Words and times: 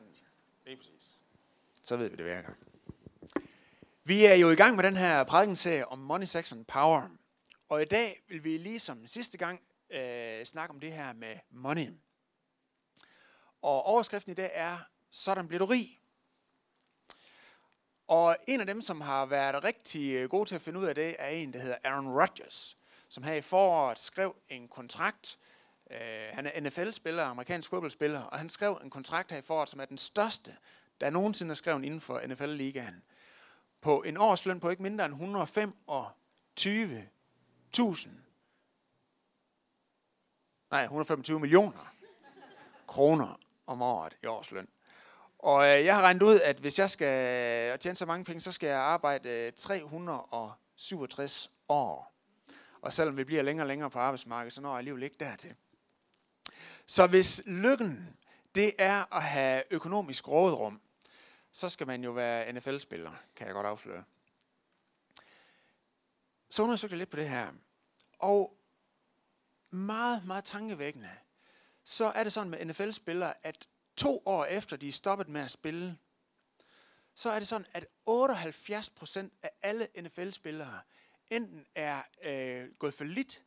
hinanden. 0.00 0.26
Det 0.64 0.72
er 0.72 0.76
præcis. 0.76 1.18
Så 1.82 1.96
ved 1.96 2.10
vi, 2.10 2.16
det 2.16 2.24
virker. 2.24 2.52
Vi 4.04 4.24
er 4.24 4.34
jo 4.34 4.50
i 4.50 4.54
gang 4.54 4.76
med 4.76 4.84
den 4.84 4.96
her 4.96 5.24
prædikenserie 5.24 5.88
om 5.88 5.98
Money, 5.98 6.26
Sex 6.26 6.52
and 6.52 6.64
Power. 6.64 7.08
Og 7.68 7.82
i 7.82 7.84
dag 7.84 8.22
vil 8.28 8.44
vi 8.44 8.58
ligesom 8.58 9.06
sidste 9.06 9.38
gang 9.38 9.60
øh, 9.90 10.44
snakke 10.44 10.74
om 10.74 10.80
det 10.80 10.92
her 10.92 11.12
med 11.12 11.36
money. 11.50 11.88
Og 13.62 13.82
overskriften 13.82 14.32
i 14.32 14.34
dag 14.34 14.50
er, 14.54 14.78
sådan 15.10 15.48
bliver 15.48 15.58
du 15.58 15.64
rig. 15.64 16.00
Og 18.08 18.36
en 18.48 18.60
af 18.60 18.66
dem, 18.66 18.82
som 18.82 19.00
har 19.00 19.26
været 19.26 19.64
rigtig 19.64 20.12
øh, 20.12 20.30
god 20.30 20.46
til 20.46 20.54
at 20.54 20.62
finde 20.62 20.78
ud 20.78 20.84
af 20.84 20.94
det, 20.94 21.16
er 21.18 21.28
en, 21.28 21.52
der 21.52 21.58
hedder 21.58 21.76
Aaron 21.84 22.08
Rodgers, 22.08 22.76
som 23.08 23.22
her 23.22 23.34
i 23.34 23.40
foråret 23.40 23.98
skrev 23.98 24.36
en 24.48 24.68
kontrakt. 24.68 25.38
Øh, 25.90 26.28
han 26.32 26.46
er 26.46 26.60
NFL-spiller, 26.60 27.24
amerikansk 27.24 27.70
fodboldspiller, 27.70 28.20
og 28.20 28.38
han 28.38 28.48
skrev 28.48 28.80
en 28.84 28.90
kontrakt 28.90 29.30
her 29.30 29.38
i 29.38 29.42
foråret, 29.42 29.68
som 29.68 29.80
er 29.80 29.84
den 29.84 29.98
største, 29.98 30.56
der 31.00 31.10
nogensinde 31.10 31.50
er 31.50 31.54
skrevet 31.54 31.84
inden 31.84 32.00
for 32.00 32.20
NFL-ligaen. 32.26 33.02
På 33.80 34.02
en 34.02 34.16
årsløn 34.16 34.60
på 34.60 34.70
ikke 34.70 34.82
mindre 34.82 35.04
end 35.04 35.14
125.000 35.14 38.08
nej, 40.70 40.82
125 40.82 41.40
millioner 41.40 41.94
kroner 42.86 43.40
om 43.66 43.82
året 43.82 44.16
i 44.22 44.26
årsløn. 44.26 44.68
Og 45.38 45.62
øh, 45.62 45.84
jeg 45.84 45.94
har 45.94 46.02
regnet 46.02 46.22
ud, 46.22 46.40
at 46.40 46.56
hvis 46.56 46.78
jeg 46.78 46.90
skal 46.90 47.72
øh, 47.72 47.78
tjene 47.78 47.96
så 47.96 48.06
mange 48.06 48.24
penge, 48.24 48.40
så 48.40 48.52
skal 48.52 48.66
jeg 48.66 48.78
arbejde 48.78 49.28
øh, 49.28 49.52
367 49.52 51.50
år. 51.68 52.14
Og 52.82 52.92
selvom 52.92 53.16
vi 53.16 53.24
bliver 53.24 53.42
længere 53.42 53.64
og 53.64 53.68
længere 53.68 53.90
på 53.90 53.98
arbejdsmarkedet, 53.98 54.52
så 54.52 54.60
når 54.60 54.70
jeg 54.70 54.78
alligevel 54.78 55.02
ikke 55.02 55.16
dertil. 55.20 55.54
Så 56.86 57.06
hvis 57.06 57.42
lykken, 57.46 58.16
det 58.54 58.74
er 58.78 59.14
at 59.16 59.22
have 59.22 59.62
økonomisk 59.70 60.28
rådrum, 60.28 60.80
så 61.52 61.68
skal 61.68 61.86
man 61.86 62.04
jo 62.04 62.10
være 62.10 62.52
NFL-spiller, 62.52 63.12
kan 63.36 63.46
jeg 63.46 63.54
godt 63.54 63.66
afsløre. 63.66 64.04
Så 66.50 66.62
undersøgte 66.62 66.94
jeg 66.94 66.98
lidt 66.98 67.10
på 67.10 67.16
det 67.16 67.28
her. 67.28 67.52
Og 68.18 68.56
meget, 69.70 70.26
meget 70.26 70.44
tankevækkende, 70.44 71.10
så 71.84 72.04
er 72.04 72.24
det 72.24 72.32
sådan 72.32 72.50
med 72.50 72.64
NFL-spillere, 72.64 73.46
at 73.46 73.68
to 73.96 74.22
år 74.26 74.44
efter 74.44 74.76
de 74.76 74.88
er 74.88 74.92
stoppet 74.92 75.28
med 75.28 75.40
at 75.40 75.50
spille, 75.50 75.98
så 77.14 77.30
er 77.30 77.38
det 77.38 77.48
sådan, 77.48 77.66
at 77.72 77.86
78% 78.08 79.28
af 79.42 79.50
alle 79.62 79.88
NFL-spillere 80.00 80.80
enten 81.30 81.66
er 81.74 82.02
øh, 82.24 82.68
gået 82.78 82.94
for 82.94 83.04
lidt, 83.04 83.42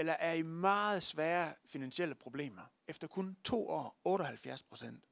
eller 0.00 0.12
er 0.12 0.32
i 0.32 0.42
meget 0.42 1.02
svære 1.02 1.54
finansielle 1.64 2.14
problemer. 2.14 2.62
Efter 2.88 3.08
kun 3.08 3.36
to 3.44 3.68
år, 3.68 4.00
78 4.04 4.62
procent. 4.62 5.04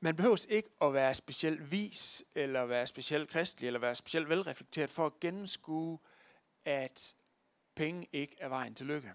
Man 0.00 0.16
behøver 0.16 0.46
ikke 0.48 0.68
at 0.80 0.94
være 0.94 1.14
specielt 1.14 1.70
vis, 1.70 2.24
eller 2.34 2.64
være 2.64 2.86
specielt 2.86 3.30
kristelig, 3.30 3.66
eller 3.66 3.80
være 3.80 3.94
specielt 3.94 4.28
velreflekteret 4.28 4.90
for 4.90 5.06
at 5.06 5.20
gennemskue, 5.20 5.98
at 6.64 7.14
penge 7.74 8.08
ikke 8.12 8.36
er 8.38 8.48
vejen 8.48 8.74
til 8.74 8.86
lykke. 8.86 9.14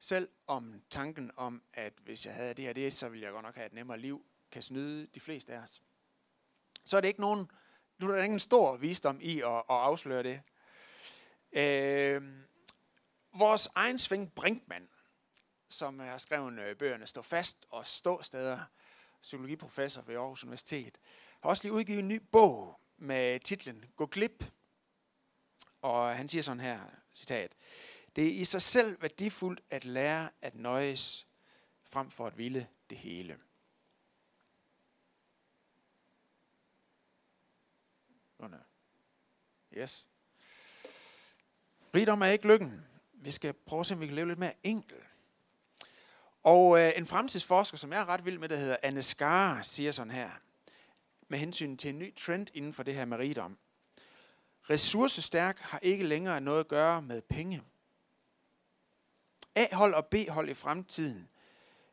Selv 0.00 0.28
om 0.46 0.82
tanken 0.90 1.30
om, 1.36 1.62
at 1.72 1.92
hvis 2.02 2.26
jeg 2.26 2.34
havde 2.34 2.54
det 2.54 2.68
og 2.68 2.74
det, 2.74 2.92
så 2.92 3.08
ville 3.08 3.24
jeg 3.24 3.32
godt 3.32 3.44
nok 3.44 3.54
have 3.54 3.66
et 3.66 3.72
nemmere 3.72 3.98
liv, 3.98 4.26
kan 4.50 4.62
snyde 4.62 5.06
de 5.06 5.20
fleste 5.20 5.54
af 5.54 5.58
os. 5.58 5.82
Så 6.84 6.96
er 6.96 7.00
det 7.00 7.08
ikke 7.08 7.20
nogen, 7.20 7.50
nu 8.00 8.10
er 8.10 8.16
der 8.16 8.22
ingen 8.22 8.38
stor 8.38 8.76
visdom 8.76 9.18
i 9.20 9.40
at, 9.40 9.56
at 9.56 9.64
afsløre 9.68 10.22
det. 10.22 10.40
Øh, 11.52 12.22
vores 13.34 13.68
egen 13.74 13.98
Svend 13.98 14.30
Brinkmann, 14.30 14.88
som 15.68 15.98
har 15.98 16.18
skrevet 16.18 16.58
øh, 16.58 16.76
bøgerne 16.76 17.06
Stå 17.06 17.22
fast 17.22 17.66
og 17.70 17.86
Stå 17.86 18.22
steder, 18.22 18.60
psykologiprofessor 19.22 20.02
ved 20.02 20.14
Aarhus 20.14 20.44
Universitet, 20.44 20.98
har 21.40 21.50
også 21.50 21.64
lige 21.64 21.72
udgivet 21.72 21.98
en 21.98 22.08
ny 22.08 22.22
bog 22.32 22.80
med 22.96 23.40
titlen 23.40 23.84
Gå 23.96 24.06
glip. 24.06 24.44
Og 25.82 26.16
han 26.16 26.28
siger 26.28 26.42
sådan 26.42 26.60
her, 26.60 26.80
citat, 27.14 27.56
det 28.16 28.26
er 28.26 28.40
i 28.40 28.44
sig 28.44 28.62
selv 28.62 29.02
værdifuldt 29.02 29.60
at 29.70 29.84
lære 29.84 30.28
at 30.42 30.54
nøjes 30.54 31.26
frem 31.84 32.10
for 32.10 32.26
at 32.26 32.38
ville 32.38 32.66
det 32.90 32.98
hele. 32.98 33.38
Under. 38.40 38.58
Yes. 39.72 40.08
Rigdom 41.94 42.22
er 42.22 42.26
ikke 42.26 42.48
lykken. 42.48 42.86
Vi 43.12 43.30
skal 43.30 43.52
prøve 43.52 43.80
at 43.80 43.86
se, 43.86 43.94
om 43.94 44.00
vi 44.00 44.06
kan 44.06 44.14
leve 44.14 44.28
lidt 44.28 44.38
mere 44.38 44.54
enkelt. 44.62 45.04
Og 46.42 46.80
øh, 46.80 46.92
en 46.96 47.06
fremtidsforsker, 47.06 47.78
som 47.78 47.92
jeg 47.92 48.00
er 48.00 48.08
ret 48.08 48.24
vild 48.24 48.38
med, 48.38 48.48
der 48.48 48.56
hedder 48.56 48.76
Anne 48.82 49.02
Skar, 49.02 49.62
siger 49.62 49.92
sådan 49.92 50.10
her, 50.10 50.30
med 51.28 51.38
hensyn 51.38 51.76
til 51.76 51.90
en 51.90 51.98
ny 51.98 52.14
trend 52.16 52.46
inden 52.54 52.72
for 52.72 52.82
det 52.82 52.94
her 52.94 53.04
med 53.04 53.18
rigdom. 53.18 53.58
Ressourcestærk 54.70 55.58
har 55.58 55.78
ikke 55.78 56.04
længere 56.04 56.40
noget 56.40 56.60
at 56.60 56.68
gøre 56.68 57.02
med 57.02 57.22
penge. 57.22 57.62
A-hold 59.54 59.94
og 59.94 60.06
B-hold 60.06 60.48
i 60.48 60.54
fremtiden 60.54 61.28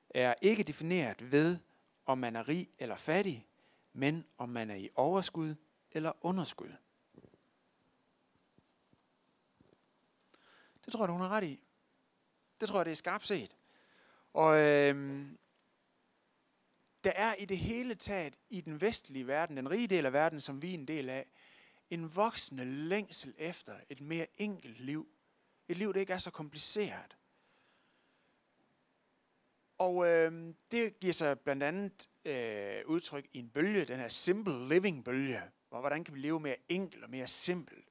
er 0.09 0.33
ikke 0.41 0.63
defineret 0.63 1.31
ved, 1.31 1.57
om 2.05 2.17
man 2.17 2.35
er 2.35 2.47
rig 2.47 2.69
eller 2.79 2.95
fattig, 2.95 3.47
men 3.93 4.25
om 4.37 4.49
man 4.49 4.69
er 4.69 4.75
i 4.75 4.89
overskud 4.95 5.55
eller 5.97 6.11
underskud. 6.21 6.71
Det 10.85 10.93
tror 10.93 11.05
jeg, 11.05 11.11
hun 11.11 11.21
har 11.21 11.29
ret 11.29 11.43
i. 11.43 11.59
Det 12.61 12.69
tror 12.69 12.79
jeg, 12.79 12.85
det 12.85 12.91
er 12.91 12.95
skarpt 12.95 13.27
set. 13.27 13.55
Og 14.33 14.57
øhm, 14.57 15.37
der 17.03 17.11
er 17.15 17.35
i 17.35 17.45
det 17.45 17.57
hele 17.57 17.95
taget 17.95 18.37
i 18.49 18.61
den 18.61 18.81
vestlige 18.81 19.27
verden, 19.27 19.57
den 19.57 19.71
rige 19.71 19.87
del 19.87 20.05
af 20.05 20.13
verden, 20.13 20.41
som 20.41 20.61
vi 20.61 20.69
er 20.69 20.73
en 20.73 20.87
del 20.87 21.09
af, 21.09 21.25
en 21.89 22.15
voksende 22.15 22.65
længsel 22.65 23.33
efter 23.37 23.75
et 23.89 24.01
mere 24.01 24.27
enkelt 24.37 24.79
liv. 24.79 25.07
Et 25.67 25.77
liv, 25.77 25.93
der 25.93 25.99
ikke 25.99 26.13
er 26.13 26.17
så 26.17 26.31
kompliceret. 26.31 27.17
Og 29.77 30.07
øh, 30.07 30.53
det 30.71 30.99
giver 30.99 31.13
sig 31.13 31.39
blandt 31.39 31.63
andet 31.63 32.09
øh, 32.25 32.85
udtryk 32.85 33.27
i 33.33 33.39
en 33.39 33.49
bølge, 33.49 33.85
den 33.85 33.99
her 33.99 34.07
simple 34.07 34.67
living 34.67 35.05
bølge. 35.05 35.43
Og 35.71 35.79
hvordan 35.79 36.03
kan 36.03 36.15
vi 36.15 36.19
leve 36.19 36.39
mere 36.39 36.55
enkelt 36.69 37.03
og 37.03 37.09
mere 37.09 37.27
simpelt? 37.27 37.85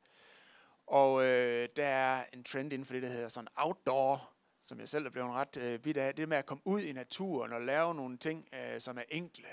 Og 0.87 1.25
øh, 1.25 1.69
der 1.77 1.87
er 1.87 2.25
en 2.33 2.45
trend 2.45 2.73
inden 2.73 2.87
for 2.87 2.95
det, 2.95 3.03
der 3.03 3.09
hedder 3.09 3.29
sådan 3.29 3.49
outdoor, 3.57 4.33
som 4.63 4.81
jeg 4.81 4.89
selv 4.89 5.07
er 5.07 5.11
blevet 5.11 5.31
ret 5.31 5.57
øh, 5.57 5.85
vidt 5.85 5.97
af. 5.97 6.15
Det 6.15 6.29
med 6.29 6.37
at 6.37 6.47
komme 6.47 6.63
ud 6.67 6.81
i 6.81 6.93
naturen 6.93 7.53
og 7.53 7.63
lave 7.63 7.95
nogle 7.95 8.19
ting, 8.19 8.49
øh, 8.53 8.81
som 8.81 8.99
er 8.99 9.03
enkle. 9.09 9.49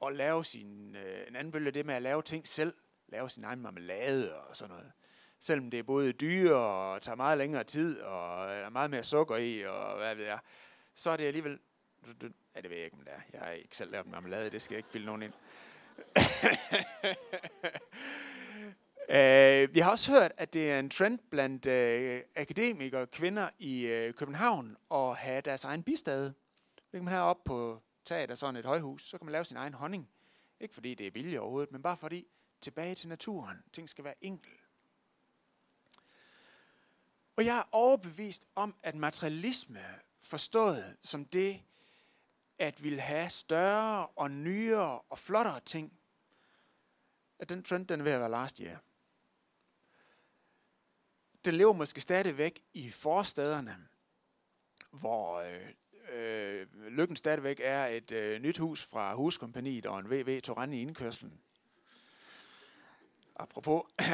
Og 0.00 0.12
lave 0.12 0.44
sin, 0.44 0.96
øh, 0.96 1.28
en 1.28 1.36
anden 1.36 1.52
bølge, 1.52 1.70
det 1.70 1.86
med 1.86 1.94
at 1.94 2.02
lave 2.02 2.22
ting 2.22 2.48
selv 2.48 2.74
lave 3.08 3.30
sin 3.30 3.44
egen 3.44 3.60
marmelade 3.60 4.36
og 4.36 4.56
sådan 4.56 4.70
noget. 4.70 4.92
Selvom 5.40 5.70
det 5.70 5.78
er 5.78 5.82
både 5.82 6.12
dyre 6.12 6.56
og 6.56 7.02
tager 7.02 7.16
meget 7.16 7.38
længere 7.38 7.64
tid, 7.64 8.00
og 8.00 8.44
øh, 8.44 8.50
der 8.50 8.64
er 8.64 8.70
meget 8.70 8.90
mere 8.90 9.04
sukker 9.04 9.36
i, 9.36 9.66
og 9.66 9.96
hvad 9.96 10.14
ved 10.14 10.24
jeg, 10.24 10.38
så 10.94 11.10
er 11.10 11.16
det 11.16 11.24
alligevel... 11.24 11.58
Ja, 12.54 12.60
det 12.60 12.70
ved 12.70 12.76
jeg 12.76 12.84
ikke, 12.84 12.96
om 12.96 13.04
det 13.04 13.12
er. 13.12 13.20
Jeg 13.32 13.40
har 13.40 13.50
ikke 13.50 13.76
selv 13.76 13.90
lavet 13.90 14.06
marmelade, 14.06 14.50
det 14.50 14.62
skal 14.62 14.74
jeg 14.74 14.78
ikke 14.78 14.92
bilde 14.92 15.06
nogen 15.06 15.22
ind. 15.22 15.32
Uh, 19.08 19.14
vi 19.74 19.80
har 19.80 19.90
også 19.90 20.12
hørt, 20.12 20.32
at 20.36 20.52
det 20.52 20.72
er 20.72 20.78
en 20.78 20.90
trend 20.90 21.18
blandt 21.30 21.66
uh, 21.66 22.30
akademikere 22.36 23.00
og 23.00 23.10
kvinder 23.10 23.50
i 23.58 23.84
uh, 23.84 24.14
København 24.14 24.76
at 24.90 25.16
have 25.16 25.40
deres 25.40 25.64
egen 25.64 25.82
bistade. 25.82 26.24
Det 26.76 26.92
kan 26.92 27.04
man 27.04 27.12
have 27.12 27.24
op 27.24 27.44
på 27.44 27.82
taget 28.04 28.30
af 28.30 28.38
sådan 28.38 28.56
et 28.56 28.64
højhus, 28.64 29.08
så 29.08 29.18
kan 29.18 29.24
man 29.24 29.32
lave 29.32 29.44
sin 29.44 29.56
egen 29.56 29.74
honning. 29.74 30.08
Ikke 30.60 30.74
fordi 30.74 30.94
det 30.94 31.06
er 31.06 31.10
billigt 31.10 31.38
overhovedet, 31.38 31.72
men 31.72 31.82
bare 31.82 31.96
fordi 31.96 32.26
tilbage 32.60 32.94
til 32.94 33.08
naturen. 33.08 33.56
Ting 33.72 33.88
skal 33.88 34.04
være 34.04 34.14
enkel. 34.20 34.52
Og 37.36 37.44
jeg 37.44 37.58
er 37.58 37.68
overbevist 37.72 38.46
om, 38.54 38.74
at 38.82 38.94
materialisme 38.94 39.80
forstået 40.20 40.96
som 41.02 41.24
det, 41.24 41.62
at 42.58 42.82
vil 42.82 43.00
have 43.00 43.30
større 43.30 44.06
og 44.06 44.30
nyere 44.30 45.00
og 45.00 45.18
flottere 45.18 45.60
ting, 45.60 45.92
at 47.38 47.48
den 47.48 47.62
trend, 47.62 47.86
den 47.86 48.00
er 48.00 48.04
ved 48.04 48.12
at 48.12 48.20
være 48.20 48.30
last 48.30 48.58
year. 48.58 48.78
Den 51.44 51.54
lever 51.54 51.72
måske 51.72 52.00
stadigvæk 52.00 52.60
i 52.72 52.90
forstederne, 52.90 53.88
hvor 54.90 55.40
øh, 55.40 55.72
øh, 56.12 56.66
lykken 56.88 57.16
stadigvæk 57.16 57.60
er 57.62 57.86
et 57.86 58.12
øh, 58.12 58.42
nyt 58.42 58.58
hus 58.58 58.84
fra 58.84 59.14
huskompaniet 59.14 59.86
og 59.86 59.98
en 59.98 60.10
VV 60.10 60.40
Torrent 60.40 60.74
i 60.74 60.80
indkørslen 60.80 61.40
apropos. 63.38 63.82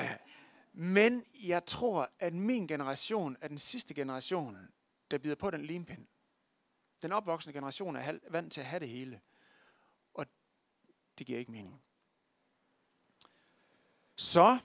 Men 0.73 1.25
jeg 1.47 1.65
tror, 1.67 2.11
at 2.19 2.35
min 2.35 2.67
generation 2.67 3.37
er 3.41 3.49
den 3.49 3.59
sidste 3.59 3.95
generation, 3.95 4.57
der 5.11 5.19
bider 5.19 5.35
på 5.35 5.51
den 5.51 5.65
limpind. 5.65 6.07
Den 7.05 7.13
opvoksende 7.13 7.53
generation 7.53 7.97
er 7.97 8.19
vant 8.31 8.53
til 8.53 8.61
at 8.61 8.67
have 8.67 8.81
det 8.81 8.89
hele. 8.89 9.21
Og 10.15 10.27
det 11.19 11.27
giver 11.27 11.39
ikke 11.39 11.51
mening. 11.51 11.83
Så 14.17 14.59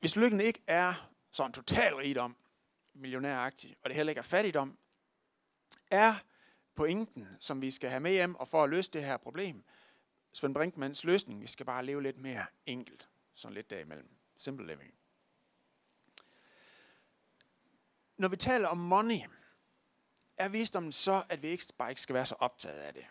hvis 0.00 0.16
lykken 0.16 0.40
ikke 0.40 0.62
er 0.66 1.10
sådan 1.30 1.52
total 1.52 1.94
rigdom, 1.94 2.36
millionæragtig, 2.94 3.76
og 3.82 3.90
det 3.90 3.96
heller 3.96 4.10
ikke 4.10 4.18
er 4.18 4.22
fattigdom, 4.22 4.78
er 5.90 6.14
pointen, 6.74 7.28
som 7.40 7.62
vi 7.62 7.70
skal 7.70 7.90
have 7.90 8.00
med 8.00 8.12
hjem 8.12 8.34
og 8.34 8.48
for 8.48 8.64
at 8.64 8.70
løse 8.70 8.90
det 8.90 9.04
her 9.04 9.16
problem, 9.16 9.64
Svend 10.32 10.54
Brinkmans 10.54 11.04
løsning, 11.04 11.42
vi 11.42 11.46
skal 11.46 11.66
bare 11.66 11.84
leve 11.84 12.02
lidt 12.02 12.18
mere 12.18 12.46
enkelt, 12.66 13.08
sådan 13.34 13.54
lidt 13.54 13.70
derimellem. 13.70 14.08
Simple 14.36 14.66
living. 14.66 15.03
Når 18.18 18.28
vi 18.28 18.36
taler 18.36 18.68
om 18.68 18.78
money, 18.78 19.20
er 20.36 20.48
visdommen 20.48 20.92
så, 20.92 21.22
at 21.28 21.42
vi 21.42 21.48
ikke 21.48 21.64
bare 21.78 21.90
ikke 21.90 22.00
skal 22.00 22.14
være 22.14 22.26
så 22.26 22.34
optaget 22.38 22.78
af 22.78 22.94
det. 22.94 23.04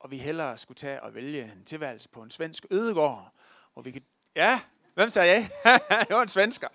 Og 0.00 0.10
vi 0.10 0.18
hellere 0.18 0.58
skulle 0.58 0.76
tage 0.76 1.02
og 1.02 1.14
vælge 1.14 1.42
en 1.42 1.64
tilværelse 1.64 2.08
på 2.08 2.22
en 2.22 2.30
svensk 2.30 2.66
ødegård, 2.70 3.32
hvor 3.72 3.82
vi 3.82 3.90
kan... 3.90 4.02
Ja, 4.36 4.60
hvem 4.94 5.10
sagde 5.10 5.32
jeg? 5.32 5.50
det 6.08 6.16
var 6.16 6.22
en 6.22 6.28
svensker. 6.28 6.68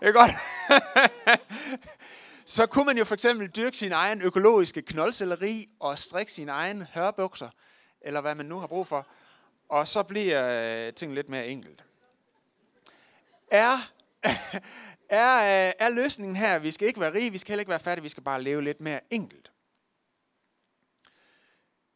Det 0.00 0.08
er 0.08 0.12
godt. 0.12 0.30
så 2.56 2.66
kunne 2.66 2.84
man 2.84 2.98
jo 2.98 3.04
for 3.04 3.14
eksempel 3.14 3.48
dyrke 3.48 3.76
sin 3.76 3.92
egen 3.92 4.22
økologiske 4.22 4.82
knoldcelleri 4.82 5.68
og 5.80 5.98
strikke 5.98 6.32
sin 6.32 6.48
egen 6.48 6.82
hørbukser, 6.82 7.50
eller 8.00 8.20
hvad 8.20 8.34
man 8.34 8.46
nu 8.46 8.58
har 8.58 8.66
brug 8.66 8.86
for. 8.86 9.06
Og 9.68 9.88
så 9.88 10.02
bliver 10.02 10.92
øh, 11.02 11.10
lidt 11.10 11.28
mere 11.28 11.46
enkelt. 11.46 11.84
Er, 13.50 13.90
er, 15.08 15.68
øh, 15.68 15.72
er 15.78 15.88
løsningen 15.88 16.36
her, 16.36 16.58
vi 16.58 16.70
skal 16.70 16.88
ikke 16.88 17.00
være 17.00 17.14
rige, 17.14 17.32
vi 17.32 17.38
skal 17.38 17.52
heller 17.52 17.60
ikke 17.60 17.70
være 17.70 17.80
fattige, 17.80 18.02
vi 18.02 18.08
skal 18.08 18.22
bare 18.22 18.42
leve 18.42 18.62
lidt 18.62 18.80
mere 18.80 19.00
enkelt? 19.10 19.52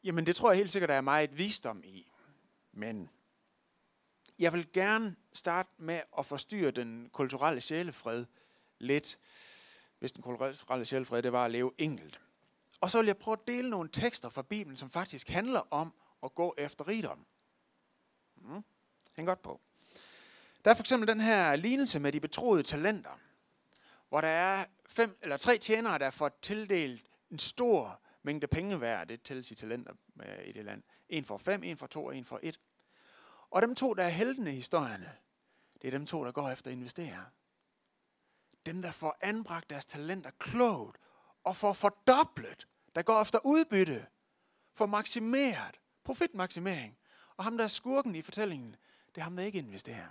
Jamen 0.05 0.26
det 0.26 0.37
tror 0.37 0.50
jeg 0.50 0.56
helt 0.56 0.73
sikkert, 0.73 0.88
der 0.88 0.94
er 0.94 1.00
meget 1.00 1.38
visdom 1.38 1.82
i. 1.85 2.11
Men 2.73 3.11
jeg 4.38 4.53
vil 4.53 4.73
gerne 4.73 5.17
starte 5.32 5.70
med 5.79 6.00
at 6.19 6.26
forstyrre 6.26 6.70
den 6.70 7.11
kulturelle 7.12 7.61
sjælefred 7.61 8.26
lidt, 8.79 9.19
hvis 9.99 10.12
den 10.12 10.23
kulturelle 10.23 10.85
sjælefred 10.85 11.23
det 11.23 11.32
var 11.32 11.44
at 11.44 11.50
leve 11.50 11.73
enkelt. 11.79 12.20
Og 12.81 12.91
så 12.91 12.99
vil 12.99 13.06
jeg 13.06 13.17
prøve 13.17 13.37
at 13.41 13.47
dele 13.47 13.70
nogle 13.70 13.88
tekster 13.88 14.29
fra 14.29 14.43
Bibelen, 14.43 14.76
som 14.76 14.91
faktisk 14.91 15.29
handler 15.29 15.61
om 15.70 15.94
at 16.23 16.35
gå 16.35 16.55
efter 16.59 16.88
rigdom. 16.88 17.26
Mm. 18.37 18.64
Hæng 19.17 19.29
godt 19.29 19.43
på. 19.43 19.61
Der 20.64 20.70
er 20.70 20.75
for 20.75 20.82
eksempel 20.82 21.09
den 21.09 21.20
her 21.20 21.56
lignelse 21.56 22.00
med 22.00 22.12
de 22.12 22.20
betroede 22.20 22.62
talenter, 22.62 23.20
hvor 24.09 24.20
der 24.20 24.29
er 24.29 24.64
fem 24.88 25.19
eller 25.23 25.37
tre 25.37 25.59
tjenere, 25.59 25.99
der 25.99 26.11
får 26.11 26.38
tildelt 26.43 27.06
en 27.31 27.38
stor 27.38 28.00
mængde 28.23 28.47
penge 28.47 28.76
hver, 28.76 29.05
Det 29.05 29.23
tælles 29.23 29.50
i 29.50 29.55
talenter 29.55 29.93
øh, 30.23 30.49
i 30.49 30.53
det 30.53 30.64
land. 30.64 30.82
En 31.09 31.25
for 31.25 31.38
fem, 31.38 31.62
en 31.62 31.76
for 31.76 31.87
to 31.87 32.05
og 32.05 32.17
en 32.17 32.25
for 32.25 32.41
et. 32.43 32.61
Og 33.50 33.62
dem 33.62 33.75
to, 33.75 33.94
der 33.94 34.05
er 34.05 34.09
heltene 34.09 34.53
i 34.53 34.55
historierne, 34.55 35.12
det 35.82 35.88
er 35.88 35.91
dem 35.91 36.06
to, 36.06 36.25
der 36.25 36.32
går 36.32 36.50
efter 36.50 36.70
at 36.70 36.76
investere. 36.76 37.25
Dem, 38.67 38.82
der 38.82 38.93
får 38.93 39.17
anbragt 39.20 39.70
deres 39.70 39.87
talenter 39.87 40.31
klogt 40.38 40.99
og 41.44 41.56
får 41.56 41.73
fordoblet, 41.73 42.69
der 42.94 43.03
går 43.03 43.23
efter 43.23 43.38
udbytte, 43.44 44.06
får 44.75 44.87
maksimeret, 44.87 45.81
profitmaksimering. 46.05 46.99
Og 47.37 47.44
ham, 47.44 47.56
der 47.56 47.64
er 47.64 47.69
skurken 47.69 48.14
i 48.14 48.23
fortællingen, 48.23 48.76
det 49.14 49.20
er 49.20 49.25
ham, 49.25 49.37
der 49.37 49.43
ikke 49.43 49.59
investerer. 49.59 50.06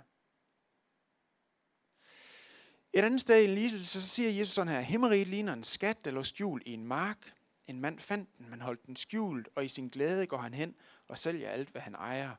Et 2.92 3.04
andet 3.04 3.20
sted 3.20 3.40
i 3.40 3.44
en 3.44 3.54
lignelse, 3.54 4.00
så 4.00 4.08
siger 4.08 4.30
Jesus 4.30 4.54
sådan 4.54 4.72
her, 4.72 4.80
Himmeriget 4.80 5.28
ligner 5.28 5.52
en 5.52 5.62
skat, 5.62 6.04
der 6.04 6.10
lå 6.10 6.22
skjult 6.22 6.62
i 6.66 6.72
en 6.72 6.86
mark. 6.86 7.34
En 7.66 7.80
mand 7.80 7.98
fandt 7.98 8.38
den, 8.38 8.50
men 8.50 8.60
holdt 8.60 8.86
den 8.86 8.96
skjult, 8.96 9.48
og 9.54 9.64
i 9.64 9.68
sin 9.68 9.88
glæde 9.88 10.26
går 10.26 10.36
han 10.36 10.54
hen 10.54 10.74
og 11.08 11.18
sælger 11.18 11.50
alt, 11.50 11.68
hvad 11.68 11.82
han 11.82 11.94
ejer, 11.94 12.34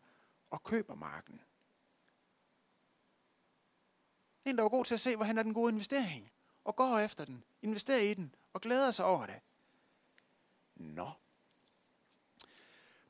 og 0.49 0.63
køber 0.63 0.95
marken. 0.95 1.41
En, 4.45 4.57
der 4.57 4.61
var 4.61 4.69
god 4.69 4.85
til 4.85 4.93
at 4.93 4.99
se, 4.99 5.15
hvor 5.15 5.25
han 5.25 5.37
er 5.37 5.43
den 5.43 5.53
gode 5.53 5.71
investering, 5.71 6.31
og 6.63 6.75
går 6.75 6.99
efter 6.99 7.25
den, 7.25 7.43
investerer 7.61 8.01
i 8.01 8.13
den, 8.13 8.35
og 8.53 8.61
glæder 8.61 8.91
sig 8.91 9.05
over 9.05 9.25
det. 9.25 9.39
Nå. 10.75 11.11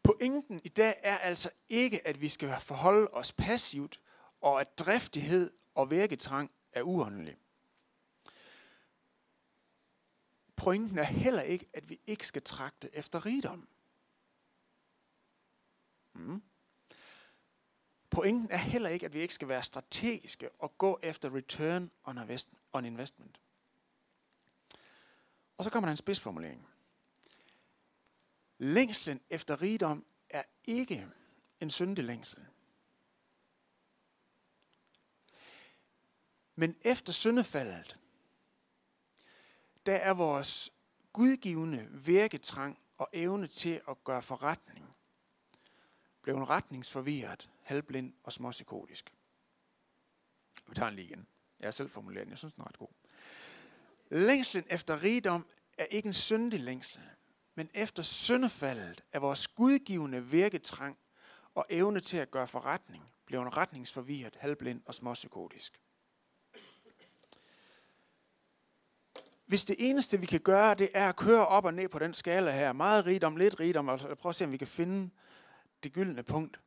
Pointen 0.03 0.61
i 0.63 0.69
dag 0.69 0.99
er 1.03 1.17
altså 1.17 1.49
ikke, 1.69 2.07
at 2.07 2.21
vi 2.21 2.29
skal 2.29 2.55
forholde 2.59 3.07
os 3.07 3.31
passivt, 3.31 3.99
og 4.41 4.61
at 4.61 4.79
driftighed 4.79 5.51
og 5.75 5.91
virketrang 5.91 6.51
er 6.73 6.81
uåndelig. 6.81 7.37
Pointen 10.55 10.97
er 10.97 11.03
heller 11.03 11.41
ikke, 11.41 11.69
at 11.73 11.89
vi 11.89 11.99
ikke 12.05 12.27
skal 12.27 12.41
trakte 12.41 12.95
efter 12.95 13.25
rigdom. 13.25 13.67
Mm. 16.13 16.43
Pointen 18.09 18.51
er 18.51 18.57
heller 18.57 18.89
ikke, 18.89 19.05
at 19.05 19.13
vi 19.13 19.19
ikke 19.19 19.33
skal 19.33 19.47
være 19.47 19.63
strategiske 19.63 20.49
og 20.51 20.77
gå 20.77 20.99
efter 21.03 21.35
return 21.35 21.91
on 22.73 22.85
investment. 22.85 23.39
Og 25.57 25.63
så 25.63 25.69
kommer 25.69 25.87
der 25.87 25.91
en 25.91 25.97
spidsformulering. 25.97 26.67
Længslen 28.57 29.21
efter 29.29 29.61
rigdom 29.61 30.05
er 30.29 30.43
ikke 30.65 31.07
en 31.59 31.69
syndig 31.69 32.03
længsel. 32.03 32.45
Men 36.55 36.75
efter 36.81 37.13
syndefaldet, 37.13 37.97
der 39.85 39.95
er 39.95 40.13
vores 40.13 40.73
gudgivende 41.13 41.87
virketrang 41.91 42.79
og 42.97 43.09
evne 43.13 43.47
til 43.47 43.81
at 43.89 44.03
gøre 44.03 44.21
forretning 44.21 44.95
blev 46.21 46.35
en 46.35 46.49
retningsforvirret, 46.49 47.49
halvblind 47.61 48.13
og 48.23 48.33
småpsykotisk. 48.33 49.13
Vi 50.67 50.75
tager 50.75 50.89
den 50.89 50.95
lige 50.95 51.05
igen. 51.05 51.27
Jeg 51.59 51.67
er 51.67 51.71
selv 51.71 51.89
formuleret 51.89 52.29
jeg 52.29 52.37
synes 52.37 52.53
den 52.53 52.61
er 52.61 52.67
ret 52.67 52.77
god. 52.77 52.87
Længslen 54.09 54.65
efter 54.69 55.03
rigdom 55.03 55.45
er 55.77 55.85
ikke 55.85 56.07
en 56.07 56.13
syndig 56.13 56.59
længsel, 56.59 57.01
men 57.55 57.69
efter 57.73 58.03
syndefaldet 58.03 59.03
er 59.11 59.19
vores 59.19 59.47
gudgivende 59.47 60.25
virketrang 60.25 60.97
og 61.53 61.65
evne 61.69 61.99
til 61.99 62.17
at 62.17 62.31
gøre 62.31 62.47
forretning 62.47 63.03
blev 63.25 63.41
en 63.41 63.57
retningsforvirret, 63.57 64.35
halvblind 64.35 64.81
og 64.85 64.93
småpsykotisk. 64.93 65.82
Hvis 69.53 69.65
det 69.65 69.75
eneste, 69.79 70.19
vi 70.19 70.25
kan 70.25 70.39
gøre, 70.39 70.75
det 70.75 70.89
er 70.93 71.09
at 71.09 71.15
køre 71.15 71.47
op 71.47 71.65
og 71.65 71.73
ned 71.73 71.89
på 71.89 71.99
den 71.99 72.13
skala 72.13 72.51
her, 72.51 72.73
meget 72.73 73.05
rigdom, 73.05 73.35
lidt 73.35 73.59
rigdom, 73.59 73.87
og 73.87 73.99
prøve 73.99 74.29
at 74.29 74.35
se, 74.35 74.45
om 74.45 74.51
vi 74.51 74.57
kan 74.57 74.67
finde 74.67 75.09
det 75.83 75.93
gyldne 75.93 76.23
punkt, 76.23 76.59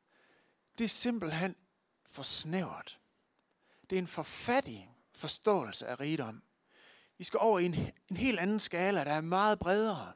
det 0.78 0.85
er 0.85 0.88
simpelthen 0.88 1.57
for 2.05 2.23
snævert. 2.23 3.00
Det 3.90 3.97
er 3.97 4.00
en 4.00 4.07
forfattig 4.07 4.95
forståelse 5.12 5.87
af 5.87 6.00
rigdom. 6.00 6.43
Vi 7.19 7.25
skal 7.25 7.40
over 7.40 7.59
i 7.59 7.64
en, 7.64 7.75
en 8.11 8.16
helt 8.16 8.38
anden 8.38 8.61
skala, 8.61 9.05
der 9.05 9.12
er 9.12 9.21
meget 9.21 9.59
bredere, 9.59 10.12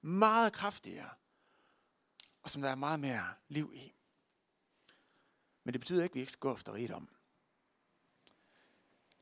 meget 0.00 0.52
kraftigere, 0.52 1.10
og 2.42 2.50
som 2.50 2.62
der 2.62 2.68
er 2.68 2.74
meget 2.74 3.00
mere 3.00 3.26
liv 3.48 3.72
i. 3.74 3.94
Men 5.64 5.72
det 5.72 5.80
betyder 5.80 6.02
ikke, 6.02 6.12
at 6.12 6.14
vi 6.14 6.20
ikke 6.20 6.32
skal 6.32 6.40
gå 6.40 6.54
efter 6.54 6.74
rigdom. 6.74 7.08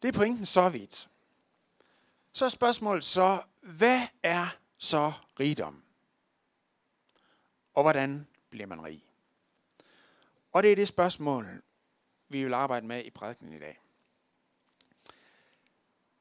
Det 0.03 0.09
er 0.09 0.13
pointen 0.13 0.47
så 0.47 0.69
vidt. 0.69 1.09
Så 2.37 2.45
er 2.45 2.49
spørgsmålet 2.49 3.05
så, 3.05 3.43
hvad 3.61 4.01
er 4.23 4.57
så 4.79 5.13
rigdom? 5.41 5.83
Og 7.75 7.83
hvordan 7.83 8.27
bliver 8.51 8.67
man 8.67 8.85
rig? 8.85 9.05
Og 10.53 10.63
det 10.63 10.73
er 10.73 10.77
det 10.77 10.89
spørgsmål, 10.89 11.63
vi 12.29 12.45
vil 12.45 12.55
arbejde 12.55 12.87
med 12.87 13.05
i 13.05 13.11
prædiken 13.11 13.53
i 13.53 13.59
dag. 13.59 13.81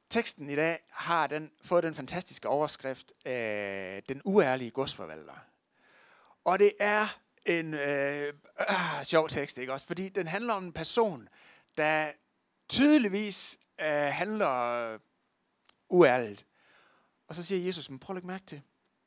Teksten 0.10 0.50
i 0.50 0.56
dag 0.56 0.80
har 0.90 1.28
den, 1.28 1.52
fået 1.62 1.84
den 1.84 1.94
fantastiske 1.94 2.48
overskrift 2.48 3.14
øh, 3.26 4.02
Den 4.10 4.22
uærlige 4.26 4.72
godsforvalter. 4.72 5.38
Og 6.46 6.60
det 6.60 6.72
er 6.80 7.08
en 7.46 7.74
øh, 7.74 8.34
øh, 8.60 9.04
sjov 9.04 9.30
tekst, 9.30 9.58
ikke 9.58 9.74
også? 9.74 9.88
Fordi 9.88 10.10
den 10.10 10.28
handler 10.28 10.54
om 10.54 10.66
en 10.66 10.74
person, 10.74 11.30
der 11.78 12.12
tydeligvis 12.70 13.60
øh, 13.82 13.88
handler 13.88 15.00
uærligt. 15.96 16.46
Og 17.28 17.36
så 17.36 17.44
siger 17.44 17.66
Jesus, 17.66 17.90
men 17.90 18.00
prøv 18.00 18.14
at 18.14 18.16
lægge 18.16 18.28
mærke 18.28 18.46
til, 18.46 18.62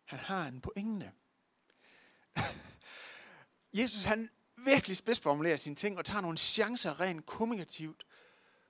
han 0.05 0.19
har 0.19 0.49
en 0.49 0.61
pointe. 0.61 1.13
Jesus 3.81 4.05
han 4.05 4.31
virkelig 4.57 4.97
spidsformulerer 4.97 5.57
sine 5.57 5.75
ting 5.75 5.99
og 5.99 6.05
tager 6.05 6.21
nogle 6.21 6.37
chancer 6.39 7.01
rent 7.01 7.27
kommunikativt 7.27 8.07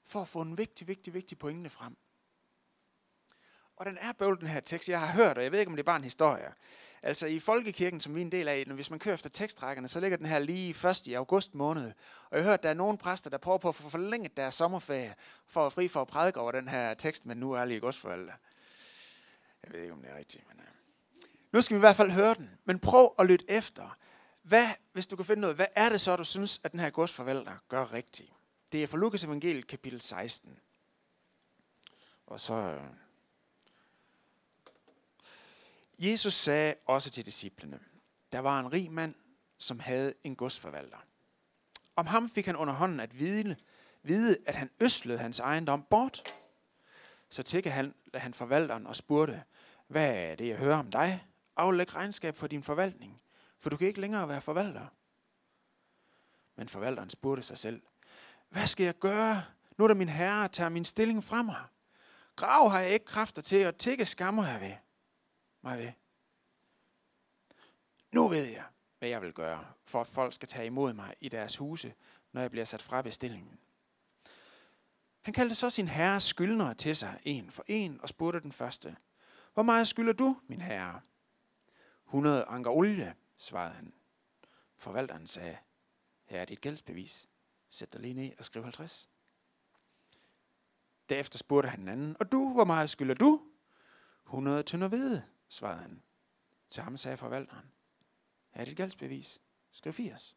for 0.04 0.20
at 0.20 0.28
få 0.28 0.40
en 0.40 0.58
vigtig, 0.58 0.88
vigtig, 0.88 1.14
vigtig 1.14 1.38
pointe 1.38 1.70
frem. 1.70 1.96
Og 3.76 3.86
den 3.86 3.98
er 3.98 4.12
bøvlet, 4.12 4.40
den 4.40 4.48
her 4.48 4.60
tekst. 4.60 4.88
Jeg 4.88 5.00
har 5.00 5.12
hørt, 5.12 5.38
og 5.38 5.44
jeg 5.44 5.52
ved 5.52 5.58
ikke, 5.58 5.70
om 5.70 5.76
det 5.76 5.82
er 5.82 5.86
bare 5.86 5.96
en 5.96 6.04
historie. 6.04 6.54
Altså 7.02 7.26
i 7.26 7.38
Folkekirken, 7.38 8.00
som 8.00 8.14
vi 8.14 8.20
er 8.20 8.24
en 8.24 8.32
del 8.32 8.48
af, 8.48 8.64
når 8.66 8.74
hvis 8.74 8.90
man 8.90 8.98
kører 8.98 9.14
efter 9.14 9.30
tekstrækkerne, 9.30 9.88
så 9.88 10.00
ligger 10.00 10.16
den 10.16 10.26
her 10.26 10.38
lige 10.38 10.74
først 10.74 11.06
i 11.06 11.14
august 11.14 11.54
måned. 11.54 11.92
Og 12.30 12.36
jeg 12.36 12.44
har 12.44 12.50
hørt, 12.50 12.58
at 12.58 12.62
der 12.62 12.70
er 12.70 12.74
nogle 12.74 12.98
præster, 12.98 13.30
der 13.30 13.38
prøver 13.38 13.58
på 13.58 13.68
at 13.68 13.74
få 13.74 13.88
forlænget 13.88 14.36
deres 14.36 14.54
sommerferie, 14.54 15.14
for 15.46 15.66
at 15.66 15.72
fri 15.72 15.88
for 15.88 16.00
at 16.00 16.08
prædike 16.08 16.40
over 16.40 16.52
den 16.52 16.68
her 16.68 16.94
tekst, 16.94 17.26
men 17.26 17.36
nu 17.36 17.52
er 17.52 17.64
lige 17.64 17.80
godsforældre. 17.80 18.32
Jeg 19.64 19.72
ved 19.72 19.80
ikke, 19.80 19.92
om 19.92 20.02
det 20.02 20.10
er 20.10 20.18
rigtigt, 20.18 20.48
men... 20.48 20.60
Øh. 20.60 20.64
Nu 21.52 21.60
skal 21.60 21.74
vi 21.74 21.78
i 21.78 21.80
hvert 21.80 21.96
fald 21.96 22.10
høre 22.10 22.34
den, 22.34 22.50
men 22.64 22.78
prøv 22.78 23.14
at 23.18 23.26
lytte 23.26 23.50
efter. 23.50 23.96
Hvad, 24.42 24.66
hvis 24.92 25.06
du 25.06 25.16
kan 25.16 25.24
finde 25.24 25.40
noget, 25.40 25.56
hvad 25.56 25.66
er 25.74 25.88
det 25.88 26.00
så, 26.00 26.16
du 26.16 26.24
synes, 26.24 26.60
at 26.64 26.72
den 26.72 26.80
her 26.80 26.90
godsforvalter 26.90 27.52
gør 27.68 27.92
rigtigt? 27.92 28.32
Det 28.72 28.82
er 28.82 28.86
fra 28.86 28.98
Lukas 28.98 29.24
evangeliet 29.24 29.66
kapitel 29.66 30.00
16. 30.00 30.58
Og 32.26 32.40
så... 32.40 32.54
Øh, 32.54 32.80
Jesus 35.98 36.34
sagde 36.34 36.74
også 36.86 37.10
til 37.10 37.26
disciplene, 37.26 37.80
der 38.32 38.38
var 38.38 38.60
en 38.60 38.72
rig 38.72 38.90
mand, 38.92 39.14
som 39.58 39.80
havde 39.80 40.14
en 40.22 40.36
godsforvalter. 40.36 40.98
Om 41.96 42.06
ham 42.06 42.30
fik 42.30 42.46
han 42.46 42.56
under 42.56 42.74
hånden 42.74 43.00
at 43.00 43.18
vide, 43.18 43.56
vide 44.02 44.36
at 44.46 44.56
han 44.56 44.70
øslede 44.80 45.18
hans 45.18 45.40
ejendom 45.40 45.82
bort. 45.90 46.22
Så 47.30 47.42
tækkede 47.42 47.74
han, 47.74 47.94
han 48.14 48.34
forvalteren 48.34 48.86
og 48.86 48.96
spurgte, 48.96 49.42
hvad 49.86 50.14
er 50.14 50.34
det, 50.34 50.48
jeg 50.48 50.56
hører 50.56 50.76
om 50.78 50.90
dig? 50.90 51.26
Aflæg 51.56 51.94
regnskab 51.94 52.36
for 52.36 52.46
din 52.46 52.62
forvaltning, 52.62 53.20
for 53.58 53.70
du 53.70 53.76
kan 53.76 53.88
ikke 53.88 54.00
længere 54.00 54.28
være 54.28 54.40
forvalter. 54.40 54.86
Men 56.56 56.68
forvalteren 56.68 57.10
spurgte 57.10 57.42
sig 57.42 57.58
selv, 57.58 57.82
hvad 58.48 58.66
skal 58.66 58.84
jeg 58.84 58.98
gøre, 58.98 59.44
nu 59.78 59.88
da 59.88 59.94
min 59.94 60.08
herre 60.08 60.48
tager 60.48 60.68
min 60.68 60.84
stilling 60.84 61.24
fra 61.24 61.42
mig? 61.42 61.64
Grav 62.36 62.70
har 62.70 62.80
jeg 62.80 62.90
ikke 62.90 63.04
kræfter 63.04 63.42
til, 63.42 63.66
og 63.66 63.78
tække 63.78 64.06
skammer 64.06 64.46
jeg 64.46 64.60
ved. 64.60 64.74
Mig 65.68 65.78
ved. 65.78 65.92
Nu 68.12 68.28
ved 68.28 68.44
jeg, 68.44 68.64
hvad 68.98 69.08
jeg 69.08 69.22
vil 69.22 69.32
gøre, 69.32 69.72
for 69.84 70.00
at 70.00 70.06
folk 70.06 70.32
skal 70.32 70.48
tage 70.48 70.66
imod 70.66 70.92
mig 70.92 71.14
i 71.20 71.28
deres 71.28 71.56
huse, 71.56 71.94
når 72.32 72.40
jeg 72.40 72.50
bliver 72.50 72.64
sat 72.64 72.82
fra 72.82 73.02
bestillingen. 73.02 73.60
Han 75.20 75.34
kaldte 75.34 75.54
så 75.54 75.70
sin 75.70 75.88
herres 75.88 76.22
skyldnere 76.22 76.74
til 76.74 76.96
sig, 76.96 77.20
en 77.24 77.50
for 77.50 77.64
en, 77.66 78.00
og 78.00 78.08
spurgte 78.08 78.40
den 78.40 78.52
første, 78.52 78.96
Hvor 79.54 79.62
meget 79.62 79.88
skylder 79.88 80.12
du, 80.12 80.40
min 80.46 80.60
herre? 80.60 81.00
100 82.06 82.44
anker 82.44 82.70
olie, 82.70 83.14
svarede 83.36 83.74
han. 83.74 83.94
Forvalteren 84.76 85.26
sagde, 85.26 85.58
her 86.24 86.40
er 86.40 86.44
dit 86.44 86.60
gældsbevis. 86.60 87.28
Sæt 87.68 87.92
dig 87.92 88.00
lige 88.00 88.14
ned 88.14 88.32
og 88.38 88.44
skriv 88.44 88.62
50. 88.62 89.10
Derefter 91.08 91.38
spurgte 91.38 91.68
han 91.68 91.80
den 91.80 91.88
anden, 91.88 92.16
og 92.20 92.32
du, 92.32 92.52
hvor 92.52 92.64
meget 92.64 92.90
skylder 92.90 93.14
du? 93.14 93.42
100 94.26 94.62
tynder 94.62 94.88
hvede, 94.88 95.24
svarede 95.48 95.80
han. 95.80 96.02
Til 96.70 96.82
ham 96.82 96.96
sagde 96.96 97.16
forvalteren, 97.16 97.72
her 98.50 98.60
er 98.60 98.64
dit 98.64 98.76
gældsbevis. 98.76 99.38
Skriv 99.70 99.92
80. 99.92 100.36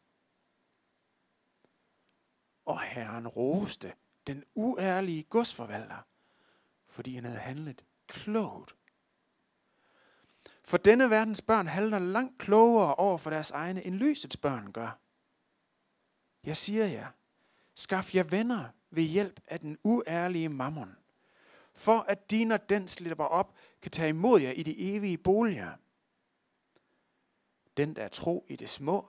Og 2.64 2.80
herren 2.80 3.28
roste 3.28 3.94
den 4.26 4.44
uærlige 4.54 5.22
godsforvalter, 5.22 6.06
fordi 6.86 7.14
han 7.14 7.24
havde 7.24 7.38
handlet 7.38 7.84
klogt. 8.06 8.76
For 10.64 10.76
denne 10.76 11.10
verdens 11.10 11.42
børn 11.42 11.66
handler 11.66 11.98
langt 11.98 12.38
klogere 12.38 12.94
over 12.94 13.18
for 13.18 13.30
deres 13.30 13.50
egne, 13.50 13.84
end 13.84 13.94
lysets 13.94 14.36
børn 14.36 14.72
gør. 14.72 14.98
Jeg 16.44 16.56
siger 16.56 16.86
jer, 16.86 17.10
skaf 17.74 18.14
jer 18.14 18.22
venner 18.22 18.68
ved 18.90 19.02
hjælp 19.02 19.40
af 19.46 19.60
den 19.60 19.78
uærlige 19.84 20.48
mammon, 20.48 20.96
for 21.74 21.98
at 21.98 22.30
de, 22.30 22.44
når 22.44 22.56
den 22.56 22.88
slipper 22.88 23.24
op, 23.24 23.54
kan 23.82 23.90
tage 23.90 24.08
imod 24.08 24.40
jer 24.40 24.50
i 24.50 24.62
de 24.62 24.94
evige 24.94 25.18
boliger. 25.18 25.72
Den, 27.76 27.96
der 27.96 28.02
er 28.02 28.08
tro 28.08 28.46
i 28.48 28.56
det 28.56 28.68
små, 28.68 29.08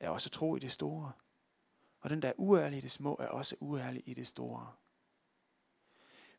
er 0.00 0.10
også 0.10 0.30
tro 0.30 0.56
i 0.56 0.58
det 0.58 0.72
store. 0.72 1.12
Og 2.00 2.10
den, 2.10 2.22
der 2.22 2.28
er 2.28 2.32
uærlig 2.36 2.78
i 2.78 2.80
det 2.80 2.90
små, 2.90 3.16
er 3.20 3.26
også 3.26 3.56
uærlig 3.60 4.02
i 4.06 4.14
det 4.14 4.26
store. 4.26 4.72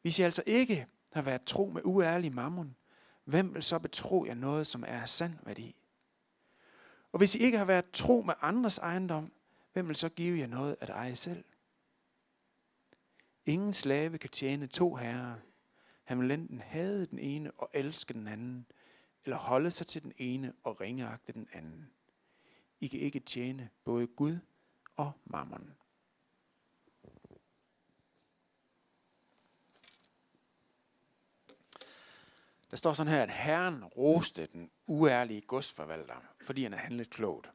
Hvis 0.01 0.19
I 0.19 0.21
altså 0.21 0.43
ikke 0.45 0.87
har 1.13 1.21
været 1.21 1.43
tro 1.45 1.65
med 1.65 1.81
uærlig 1.85 2.33
mammon, 2.33 2.75
hvem 3.23 3.53
vil 3.53 3.63
så 3.63 3.79
betro 3.79 4.25
jer 4.25 4.33
noget, 4.33 4.67
som 4.67 4.83
er 4.87 5.05
sand 5.05 5.37
værdi? 5.43 5.75
Og 7.11 7.17
hvis 7.17 7.35
I 7.35 7.37
ikke 7.37 7.57
har 7.57 7.65
været 7.65 7.91
tro 7.91 8.21
med 8.21 8.33
andres 8.41 8.77
ejendom, 8.77 9.31
hvem 9.73 9.87
vil 9.87 9.95
så 9.95 10.09
give 10.09 10.39
jer 10.39 10.47
noget 10.47 10.75
at 10.79 10.89
eje 10.89 11.15
selv? 11.15 11.43
Ingen 13.45 13.73
slave 13.73 14.17
kan 14.17 14.29
tjene 14.29 14.67
to 14.67 14.95
herrer. 14.95 15.35
Han 16.03 16.21
vil 16.21 16.31
enten 16.31 16.59
hade 16.59 17.05
den 17.05 17.19
ene 17.19 17.51
og 17.51 17.69
elske 17.73 18.13
den 18.13 18.27
anden, 18.27 18.65
eller 19.25 19.37
holde 19.37 19.71
sig 19.71 19.87
til 19.87 20.03
den 20.03 20.13
ene 20.17 20.53
og 20.63 20.81
ringeagte 20.81 21.33
den 21.33 21.47
anden. 21.53 21.91
I 22.79 22.87
kan 22.87 22.99
ikke 22.99 23.19
tjene 23.19 23.69
både 23.83 24.07
Gud 24.07 24.37
og 24.95 25.11
mammon. 25.25 25.73
Der 32.71 32.77
står 32.77 32.93
sådan 32.93 33.13
her, 33.13 33.23
at 33.23 33.31
Herren 33.31 33.85
roste 33.85 34.45
den 34.45 34.71
uærlige 34.87 35.41
godsforvalter, 35.41 36.15
fordi 36.41 36.63
han 36.63 36.71
havde 36.71 36.83
handlet 36.83 37.09
klogt. 37.09 37.51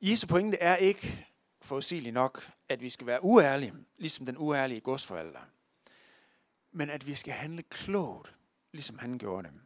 Jesu 0.00 0.26
pointe 0.26 0.56
er 0.56 0.76
ikke 0.76 1.26
forudsigeligt 1.64 2.14
nok, 2.14 2.50
at 2.68 2.80
vi 2.80 2.90
skal 2.90 3.06
være 3.06 3.24
uærlige, 3.24 3.74
ligesom 3.98 4.26
den 4.26 4.36
uærlige 4.38 4.80
godsforælder. 4.80 5.40
Men 6.72 6.90
at 6.90 7.06
vi 7.06 7.14
skal 7.14 7.32
handle 7.32 7.62
klogt, 7.62 8.34
ligesom 8.72 8.98
han 8.98 9.18
gjorde 9.18 9.48
det. 9.48 9.60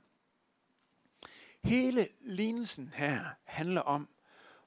Hele 1.65 2.09
lignelsen 2.21 2.93
her 2.95 3.25
handler 3.45 3.81
om, 3.81 4.09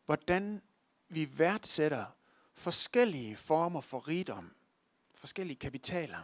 hvordan 0.06 0.62
vi 1.10 1.38
værdsætter 1.40 2.06
forskellige 2.54 3.36
former 3.36 3.82
for 3.82 4.08
rigdom, 4.08 4.56
forskellige 5.14 5.58
kapitaler 5.58 6.20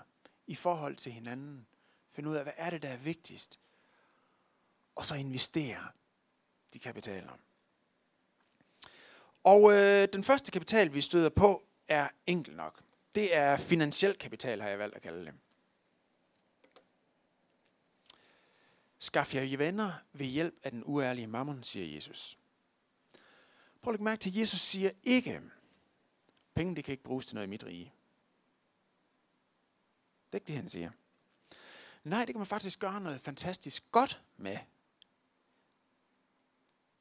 i 0.47 0.55
forhold 0.55 0.95
til 0.95 1.11
hinanden. 1.11 1.67
Finde 2.11 2.29
ud 2.29 2.35
af, 2.35 2.43
hvad 2.43 2.53
er 2.57 2.69
det, 2.69 2.81
der 2.81 2.89
er 2.89 2.97
vigtigst. 2.97 3.59
Og 4.95 5.05
så 5.05 5.15
investere 5.15 5.87
de 6.73 6.79
kapitaler. 6.79 7.31
Og 9.45 9.71
øh, 9.73 10.07
den 10.13 10.23
første 10.23 10.51
kapital, 10.51 10.93
vi 10.93 11.01
støder 11.01 11.29
på, 11.29 11.63
er 11.87 12.09
enkel 12.25 12.55
nok. 12.55 12.83
Det 13.15 13.35
er 13.35 13.57
finansiel 13.57 14.17
kapital, 14.17 14.61
har 14.61 14.69
jeg 14.69 14.79
valgt 14.79 14.95
at 14.95 15.01
kalde 15.01 15.25
det. 15.25 15.33
Skaff 18.99 19.35
jer 19.35 19.57
venner 19.57 19.91
ved 20.13 20.25
hjælp 20.25 20.55
af 20.63 20.71
den 20.71 20.83
uærlige 20.85 21.27
mammon, 21.27 21.63
siger 21.63 21.95
Jesus. 21.95 22.37
Prøv 23.81 23.91
at 23.91 23.93
lægge 23.93 24.03
mærke 24.03 24.19
til, 24.19 24.29
at 24.29 24.35
Jesus 24.35 24.59
siger 24.59 24.91
ikke, 25.03 25.41
penge 26.55 26.75
det 26.75 26.83
kan 26.83 26.91
ikke 26.91 27.03
bruges 27.03 27.25
til 27.25 27.35
noget 27.35 27.47
i 27.47 27.49
mit 27.49 27.65
rige. 27.65 27.93
Det 30.27 30.31
er 30.31 30.35
ikke 30.35 30.47
det, 30.47 30.55
han 30.55 30.69
siger. 30.69 30.91
Nej, 32.03 32.25
det 32.25 32.33
kan 32.33 32.39
man 32.39 32.47
faktisk 32.47 32.79
gøre 32.79 33.01
noget 33.01 33.21
fantastisk 33.21 33.91
godt 33.91 34.23
med. 34.37 34.57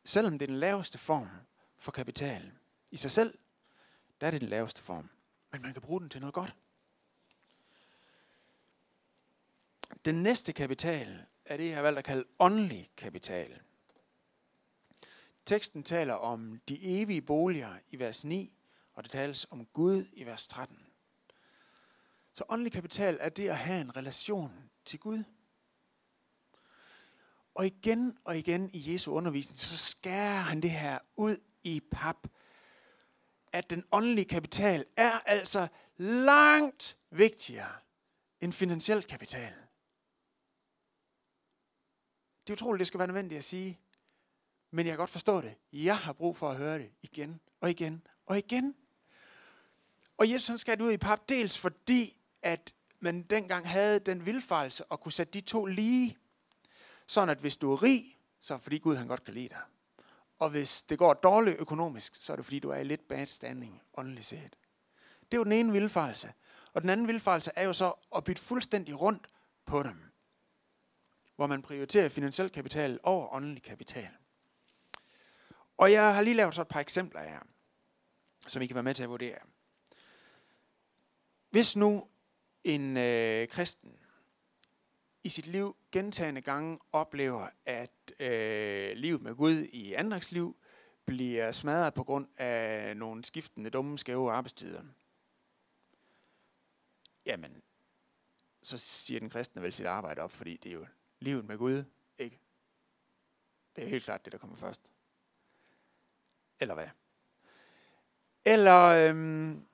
Selvom 0.04 0.38
det 0.38 0.42
er 0.42 0.46
den 0.46 0.60
laveste 0.60 0.98
form 0.98 1.28
for 1.84 1.92
kapital. 1.92 2.52
I 2.90 2.96
sig 2.96 3.10
selv, 3.10 3.38
der 4.20 4.26
er 4.26 4.30
det 4.30 4.40
den 4.40 4.48
laveste 4.48 4.82
form. 4.82 5.10
Men 5.52 5.62
man 5.62 5.72
kan 5.72 5.82
bruge 5.82 6.00
den 6.00 6.08
til 6.08 6.20
noget 6.20 6.34
godt. 6.34 6.54
Den 10.04 10.22
næste 10.22 10.52
kapital 10.52 11.24
er 11.44 11.56
det, 11.56 11.66
jeg 11.66 11.74
har 11.74 11.82
valgt 11.82 11.98
at 11.98 12.04
kalde 12.04 12.24
åndelig 12.38 12.90
kapital. 12.96 13.60
Teksten 15.46 15.82
taler 15.82 16.14
om 16.14 16.60
de 16.68 17.00
evige 17.00 17.22
boliger 17.22 17.76
i 17.90 17.98
vers 17.98 18.24
9, 18.24 18.52
og 18.94 19.02
det 19.02 19.10
tales 19.10 19.46
om 19.50 19.66
Gud 19.66 20.04
i 20.12 20.26
vers 20.26 20.48
13. 20.48 20.78
Så 22.32 22.44
åndelig 22.48 22.72
kapital 22.72 23.18
er 23.20 23.28
det 23.28 23.48
at 23.48 23.58
have 23.58 23.80
en 23.80 23.96
relation 23.96 24.70
til 24.84 25.00
Gud. 25.00 25.24
Og 27.54 27.66
igen 27.66 28.18
og 28.24 28.38
igen 28.38 28.70
i 28.72 28.92
Jesu 28.92 29.12
undervisning, 29.12 29.58
så 29.58 29.76
skærer 29.76 30.40
han 30.40 30.60
det 30.60 30.70
her 30.70 30.98
ud 31.16 31.36
i 31.64 31.80
pap, 31.90 32.28
at 33.52 33.70
den 33.70 33.84
åndelige 33.92 34.24
kapital 34.24 34.84
er 34.96 35.18
altså 35.26 35.68
langt 35.96 36.96
vigtigere 37.10 37.72
end 38.40 38.52
finansiel 38.52 39.02
kapital. 39.02 39.52
Det 42.46 42.52
er 42.52 42.56
utroligt, 42.56 42.78
det 42.78 42.86
skal 42.86 42.98
være 42.98 43.06
nødvendigt 43.06 43.38
at 43.38 43.44
sige, 43.44 43.80
men 44.70 44.86
jeg 44.86 44.92
kan 44.92 44.98
godt 44.98 45.10
forstå 45.10 45.40
det. 45.40 45.54
Jeg 45.72 45.98
har 45.98 46.12
brug 46.12 46.36
for 46.36 46.50
at 46.50 46.56
høre 46.56 46.78
det 46.78 46.90
igen 47.02 47.40
og 47.60 47.70
igen 47.70 48.06
og 48.26 48.38
igen. 48.38 48.76
Og 50.18 50.30
Jesus 50.30 50.48
han 50.48 50.58
skal 50.58 50.82
ud 50.82 50.92
i 50.92 50.96
pap, 50.96 51.28
dels 51.28 51.58
fordi, 51.58 52.16
at 52.42 52.74
man 53.00 53.22
dengang 53.22 53.68
havde 53.68 54.00
den 54.00 54.26
vilfarelse 54.26 54.84
at 54.90 55.00
kunne 55.00 55.12
sætte 55.12 55.32
de 55.32 55.40
to 55.40 55.66
lige. 55.66 56.18
Sådan 57.06 57.28
at 57.28 57.38
hvis 57.38 57.56
du 57.56 57.72
er 57.72 57.82
rig, 57.82 58.18
så 58.40 58.54
er 58.54 58.58
fordi 58.58 58.78
Gud 58.78 58.96
han 58.96 59.08
godt 59.08 59.24
kan 59.24 59.34
lide 59.34 59.48
dig. 59.48 59.62
Og 60.44 60.50
hvis 60.50 60.82
det 60.82 60.98
går 60.98 61.14
dårligt 61.14 61.58
økonomisk, 61.58 62.14
så 62.14 62.32
er 62.32 62.36
det 62.36 62.44
fordi, 62.44 62.58
du 62.58 62.70
er 62.70 62.76
i 62.76 62.84
lidt 62.84 63.08
bad 63.08 63.26
standing 63.26 63.82
åndeligt 63.96 64.26
set. 64.26 64.56
Det 65.22 65.34
er 65.34 65.36
jo 65.36 65.44
den 65.44 65.52
ene 65.52 65.72
vildfarelse. 65.72 66.32
Og 66.72 66.82
den 66.82 66.90
anden 66.90 67.06
vildfarelse 67.06 67.50
er 67.56 67.64
jo 67.64 67.72
så 67.72 67.92
at 68.16 68.24
bytte 68.24 68.42
fuldstændig 68.42 69.00
rundt 69.00 69.26
på 69.64 69.82
dem. 69.82 70.02
Hvor 71.36 71.46
man 71.46 71.62
prioriterer 71.62 72.08
finansiel 72.08 72.50
kapital 72.50 73.00
over 73.02 73.34
åndelig 73.34 73.62
kapital. 73.62 74.08
Og 75.76 75.92
jeg 75.92 76.14
har 76.14 76.22
lige 76.22 76.34
lavet 76.34 76.54
så 76.54 76.62
et 76.62 76.68
par 76.68 76.80
eksempler 76.80 77.22
her, 77.22 77.40
som 78.46 78.62
I 78.62 78.66
kan 78.66 78.74
være 78.74 78.82
med 78.82 78.94
til 78.94 79.02
at 79.02 79.10
vurdere. 79.10 79.38
Hvis 81.50 81.76
nu 81.76 82.08
en 82.64 82.96
øh, 82.96 83.48
kristen 83.48 83.98
i 85.22 85.28
sit 85.28 85.46
liv 85.46 85.76
gentagende 85.94 86.40
gange 86.40 86.78
oplever, 86.92 87.48
at 87.66 88.12
øh, 88.20 88.96
livet 88.96 89.22
med 89.22 89.34
Gud 89.34 89.54
i 89.54 89.92
andragsliv 89.92 90.56
bliver 91.04 91.52
smadret 91.52 91.94
på 91.94 92.04
grund 92.04 92.28
af 92.36 92.96
nogle 92.96 93.24
skiftende 93.24 93.70
dumme, 93.70 93.98
skæve 93.98 94.32
arbejdstider, 94.32 94.82
jamen, 97.26 97.62
så 98.62 98.78
siger 98.78 99.20
den 99.20 99.30
kristne 99.30 99.62
vel 99.62 99.72
sit 99.72 99.86
arbejde 99.86 100.20
op, 100.20 100.30
fordi 100.30 100.56
det 100.56 100.70
er 100.70 100.74
jo 100.74 100.86
livet 101.20 101.44
med 101.44 101.58
Gud, 101.58 101.84
ikke? 102.18 102.40
Det 103.76 103.84
er 103.84 103.88
helt 103.88 104.04
klart 104.04 104.24
det, 104.24 104.32
der 104.32 104.38
kommer 104.38 104.56
først. 104.56 104.92
Eller 106.60 106.74
hvad? 106.74 106.88
Eller 108.44 108.84
øhm, 108.84 109.66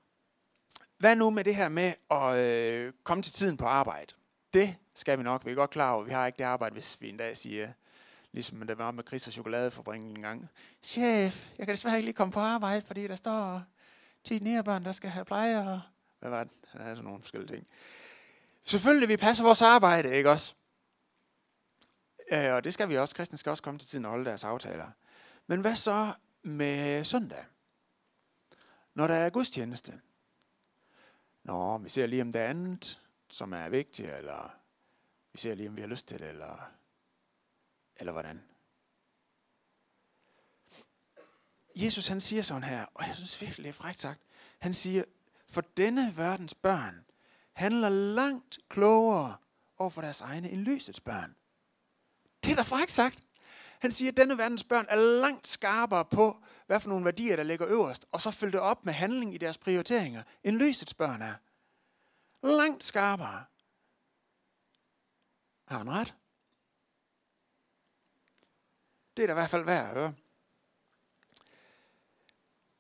hvad 0.99 1.17
nu 1.17 1.31
med 1.31 1.45
det 1.45 1.57
her 1.57 1.69
med 1.69 1.95
at 2.11 2.37
øh, 2.37 2.93
komme 3.03 3.23
til 3.23 3.33
tiden 3.33 3.57
på 3.57 3.65
arbejde? 3.65 4.15
Det 4.53 4.77
skal 5.01 5.19
vi 5.19 5.23
nok. 5.23 5.47
Vi 5.47 5.51
er 5.51 5.55
godt 5.55 5.71
klar 5.71 5.93
over, 5.93 6.05
vi 6.05 6.11
har 6.11 6.27
ikke 6.27 6.39
det 6.39 6.45
arbejde, 6.45 6.73
hvis 6.73 7.01
vi 7.01 7.09
en 7.09 7.17
dag 7.17 7.37
siger, 7.37 7.73
ligesom 8.33 8.67
det 8.67 8.79
var 8.79 8.91
med 8.91 9.05
Chris 9.07 9.27
og 9.27 9.33
chokoladefabrikken 9.33 10.09
en 10.09 10.23
gang. 10.23 10.49
Chef, 10.83 11.49
jeg 11.59 11.67
kan 11.67 11.75
desværre 11.75 11.97
ikke 11.97 12.05
lige 12.05 12.15
komme 12.15 12.33
på 12.33 12.41
arbejde, 12.41 12.83
fordi 12.83 13.07
der 13.07 13.17
står 13.17 13.63
10 14.25 14.39
nærbørn, 14.39 14.85
der 14.85 14.93
skal 14.93 15.11
have 15.11 15.25
pleje. 15.25 15.59
Og 15.59 15.81
hvad 16.19 16.31
var 16.31 16.45
det? 16.45 16.53
Der 16.73 16.79
er 16.79 16.95
sådan 16.95 17.05
nogle 17.05 17.21
forskellige 17.21 17.49
ting. 17.57 17.67
Selvfølgelig, 18.63 19.09
vi 19.09 19.17
passer 19.17 19.45
vores 19.45 19.63
arbejde, 19.63 20.17
ikke 20.17 20.31
også? 20.31 20.55
Øh, 22.33 22.55
og 22.55 22.65
det 22.65 22.75
skal 22.75 22.89
vi 22.89 22.99
også. 22.99 23.15
Kristne 23.15 23.39
skal 23.39 23.51
også 23.51 23.63
komme 23.63 23.79
til 23.79 23.89
tiden 23.89 24.05
og 24.05 24.11
holde 24.11 24.25
deres 24.25 24.45
aftaler. 24.45 24.91
Men 25.47 25.61
hvad 25.61 25.77
så 25.77 26.13
med 26.43 27.05
søndag? 27.05 27.45
Når 28.95 29.07
der 29.07 29.15
er 29.15 29.31
gudstjeneste? 29.31 30.01
Nå, 31.45 31.79
vi 31.79 31.89
ser 31.89 32.07
lige 32.07 32.23
om 32.23 32.33
det 32.33 32.39
andet, 32.39 33.01
som 33.29 33.53
er 33.53 33.69
vigtigt, 33.69 34.11
eller 34.13 34.60
ser 35.41 35.55
lige 35.55 35.69
om 35.69 35.77
vi 35.77 35.81
har 35.81 35.89
lyst 35.89 36.07
til 36.07 36.19
det, 36.19 36.29
eller, 36.29 36.73
eller 37.97 38.13
hvordan. 38.13 38.43
Jesus 41.75 42.09
han 42.09 42.21
siger 42.21 42.43
sådan 42.43 42.65
her, 42.65 42.87
og 42.95 43.07
jeg 43.07 43.17
synes 43.17 43.41
virkelig, 43.41 43.65
det 43.65 43.69
er 43.69 43.83
frækt 43.83 44.01
sagt. 44.01 44.23
Han 44.59 44.75
siger, 44.75 45.05
for 45.49 45.61
denne 45.61 46.17
verdens 46.17 46.55
børn 46.55 47.05
handler 47.53 47.89
langt 47.89 48.59
klogere 48.69 49.37
over 49.77 49.91
for 49.91 50.01
deres 50.01 50.21
egne 50.21 50.51
end 50.51 50.61
lysets 50.61 51.01
børn. 51.01 51.37
Det 52.45 52.53
er 52.53 52.57
da 52.57 52.63
frækt 52.63 52.93
sagt. 52.93 53.19
Han 53.79 53.91
siger, 53.91 54.11
at 54.11 54.17
denne 54.17 54.39
verdens 54.39 54.65
børn 54.65 54.87
er 54.89 54.97
langt 54.97 55.47
skarpere 55.47 56.05
på, 56.05 56.45
hvad 56.67 56.81
for 56.81 56.89
nogle 56.89 57.05
værdier, 57.05 57.37
der 57.37 57.43
ligger 57.43 57.69
øverst, 57.69 58.07
og 58.13 58.21
så 58.21 58.31
følge 58.31 58.53
det 58.53 58.61
op 58.61 58.85
med 58.85 58.93
handling 58.93 59.35
i 59.35 59.39
deres 59.39 59.59
prioriteringer, 59.59 60.23
end 60.45 60.57
lysets 60.57 60.95
børn 60.95 61.23
er. 61.23 61.35
Langt 62.43 62.85
skarpere. 62.85 63.45
Har 65.71 65.79
han 65.79 65.91
ret? 65.91 66.15
Det 69.17 69.23
er 69.23 69.27
da 69.27 69.33
i 69.33 69.35
hvert 69.35 69.51
fald 69.51 69.65
værd 69.65 69.89
at 69.89 69.95
høre. 69.95 70.15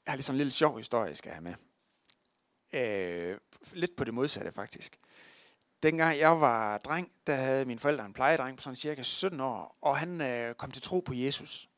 Jeg 0.04 0.12
har 0.12 0.16
lige 0.16 0.25
sådan 0.25 0.35
en 0.35 0.38
lille 0.38 0.50
sjov 0.50 0.76
historie, 0.76 1.14
skal 1.14 1.28
jeg 1.28 1.37
have 1.37 1.42
med. 1.42 1.54
Øh, 2.73 3.38
lidt 3.73 3.97
på 3.97 4.04
det 4.04 4.14
modsatte, 4.14 4.52
faktisk. 4.52 4.99
Dengang 5.82 6.18
jeg 6.18 6.40
var 6.40 6.78
dreng, 6.78 7.12
der 7.26 7.35
havde 7.35 7.64
mine 7.64 7.80
forældre 7.80 8.06
en 8.06 8.12
plejedreng 8.12 8.56
på 8.56 8.62
sådan 8.62 8.76
cirka 8.76 9.02
17 9.02 9.40
år, 9.40 9.78
og 9.80 9.99
han 9.99 10.20
øh, 10.20 10.54
kom 10.54 10.70
til 10.70 10.82
tro 10.82 11.00
på 11.00 11.14
Jesus. 11.14 11.70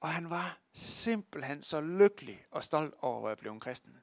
Og 0.00 0.08
han 0.08 0.30
var 0.30 0.58
simpelthen 0.72 1.62
så 1.62 1.80
lykkelig 1.80 2.46
og 2.50 2.64
stolt 2.64 2.94
over 2.98 3.28
at 3.28 3.38
blive 3.38 3.52
en 3.52 3.60
kristen. 3.60 4.02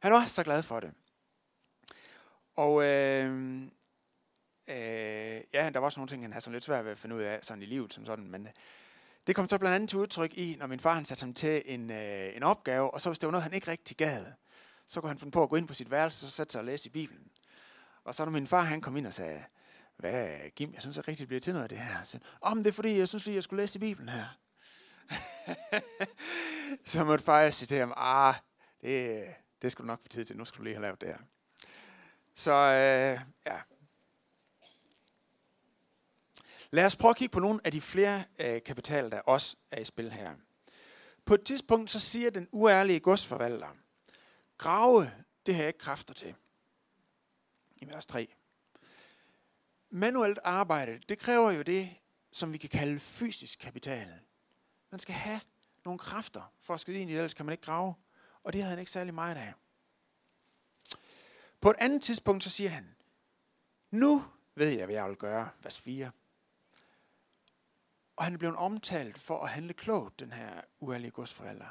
Han 0.00 0.12
var 0.12 0.26
så 0.26 0.42
glad 0.42 0.62
for 0.62 0.80
det. 0.80 0.94
Og 2.56 2.84
øh, 2.84 3.62
øh, 4.70 5.40
ja, 5.52 5.70
der 5.70 5.78
var 5.78 5.84
også 5.84 6.00
nogle 6.00 6.08
ting, 6.08 6.22
han 6.22 6.32
havde 6.32 6.44
sådan 6.44 6.52
lidt 6.52 6.64
svært 6.64 6.84
ved 6.84 6.92
at 6.92 6.98
finde 6.98 7.16
ud 7.16 7.20
af 7.20 7.38
sådan 7.42 7.62
i 7.62 7.66
livet 7.66 7.92
som 7.92 8.06
sådan, 8.06 8.30
men 8.30 8.46
øh, 8.46 8.52
det 9.26 9.36
kom 9.36 9.48
så 9.48 9.58
blandt 9.58 9.74
andet 9.74 9.88
til 9.88 9.98
udtryk 9.98 10.38
i, 10.38 10.56
når 10.58 10.66
min 10.66 10.80
far 10.80 10.94
han 10.94 11.04
satte 11.04 11.24
ham 11.24 11.34
til 11.34 11.62
en, 11.66 11.90
øh, 11.90 12.36
en 12.36 12.42
opgave, 12.42 12.94
og 12.94 13.00
så 13.00 13.08
hvis 13.10 13.18
det 13.18 13.26
var 13.26 13.30
noget, 13.30 13.42
han 13.42 13.52
ikke 13.52 13.70
rigtig 13.70 13.96
gad, 13.96 14.24
så 14.86 15.00
kunne 15.00 15.08
han 15.08 15.18
finde 15.18 15.30
på 15.30 15.42
at 15.42 15.48
gå 15.48 15.56
ind 15.56 15.68
på 15.68 15.74
sit 15.74 15.90
værelse, 15.90 16.26
og 16.26 16.30
så 16.30 16.36
sætte 16.36 16.52
sig 16.52 16.58
og 16.58 16.64
læse 16.64 16.88
i 16.88 16.92
Bibelen. 16.92 17.30
Og 18.04 18.14
så 18.14 18.24
når 18.24 18.32
min 18.32 18.46
far 18.46 18.62
han 18.62 18.80
kom 18.80 18.96
ind 18.96 19.06
og 19.06 19.14
sagde, 19.14 19.44
hvad 19.96 20.50
Kim, 20.50 20.72
jeg 20.72 20.80
synes 20.80 20.96
ikke 20.96 21.10
rigtig, 21.10 21.24
det 21.24 21.28
bliver 21.28 21.40
til 21.40 21.52
noget 21.52 21.62
af 21.62 21.68
det 21.68 21.78
her. 21.78 22.02
Så, 22.02 22.18
Om 22.40 22.58
oh, 22.58 22.64
det 22.64 22.70
er 22.70 22.72
fordi, 22.72 22.98
jeg 22.98 23.08
synes 23.08 23.26
lige, 23.26 23.34
jeg 23.34 23.42
skulle 23.42 23.62
læse 23.62 23.76
i 23.76 23.80
Bibelen 23.80 24.08
her. 24.08 24.38
så 26.84 27.04
måtte 27.04 27.24
far 27.24 27.50
sige 27.50 27.66
til 27.66 27.78
ham, 27.78 27.92
ah, 27.96 28.34
det, 28.80 29.24
det 29.62 29.72
skal 29.72 29.82
du 29.82 29.86
nok 29.86 30.00
få 30.02 30.08
tid 30.08 30.24
til, 30.24 30.36
nu 30.36 30.44
skal 30.44 30.58
du 30.58 30.64
lige 30.64 30.74
have 30.74 30.82
lavet 30.82 31.00
det 31.00 31.08
her. 31.08 31.18
Så 32.34 32.52
øh, 32.52 33.20
ja. 33.46 33.60
Lad 36.70 36.84
os 36.84 36.96
prøve 36.96 37.10
at 37.10 37.16
kigge 37.16 37.32
på 37.32 37.40
nogle 37.40 37.60
af 37.64 37.72
de 37.72 37.80
flere 37.80 38.24
øh, 38.38 38.62
kapitaler, 38.62 39.08
der 39.08 39.20
også 39.20 39.56
er 39.70 39.80
i 39.80 39.84
spil 39.84 40.12
her. 40.12 40.34
På 41.24 41.34
et 41.34 41.44
tidspunkt 41.44 41.90
så 41.90 42.00
siger 42.00 42.30
den 42.30 42.48
uærlige 42.52 43.00
godsforvalter, 43.00 43.68
grave, 44.58 45.10
det 45.46 45.54
har 45.54 45.62
jeg 45.62 45.68
ikke 45.68 45.78
kræfter 45.78 46.14
til. 46.14 46.34
I 47.76 47.86
vers 47.86 48.06
3. 48.06 48.28
Manuelt 49.90 50.38
arbejde, 50.44 51.00
det 51.08 51.18
kræver 51.18 51.50
jo 51.50 51.62
det, 51.62 51.94
som 52.32 52.52
vi 52.52 52.58
kan 52.58 52.68
kalde 52.68 53.00
fysisk 53.00 53.58
kapital. 53.58 54.20
Man 54.90 55.00
skal 55.00 55.14
have 55.14 55.40
nogle 55.84 55.98
kræfter 55.98 56.52
for 56.60 56.74
at 56.74 56.80
skyde 56.80 56.98
ind 56.98 57.10
i 57.10 57.14
ellers 57.14 57.34
kan 57.34 57.46
man 57.46 57.52
ikke 57.52 57.64
grave. 57.64 57.94
Og 58.42 58.52
det 58.52 58.62
havde 58.62 58.70
han 58.70 58.78
ikke 58.78 58.90
særlig 58.90 59.14
meget 59.14 59.36
af. 59.36 59.54
På 61.60 61.70
et 61.70 61.76
andet 61.78 62.02
tidspunkt, 62.02 62.44
så 62.44 62.50
siger 62.50 62.70
han, 62.70 62.96
nu 63.90 64.24
ved 64.54 64.68
jeg, 64.68 64.84
hvad 64.84 64.94
jeg 64.94 65.08
vil 65.08 65.16
gøre, 65.16 65.48
vers 65.62 65.80
4. 65.80 66.10
Og 68.18 68.24
han 68.24 68.34
er 68.34 68.38
blevet 68.38 68.56
omtalt 68.56 69.18
for 69.18 69.44
at 69.44 69.50
handle 69.50 69.72
klogt, 69.72 70.20
den 70.20 70.32
her 70.32 70.60
uærlige 70.80 71.10
godsforælder. 71.10 71.66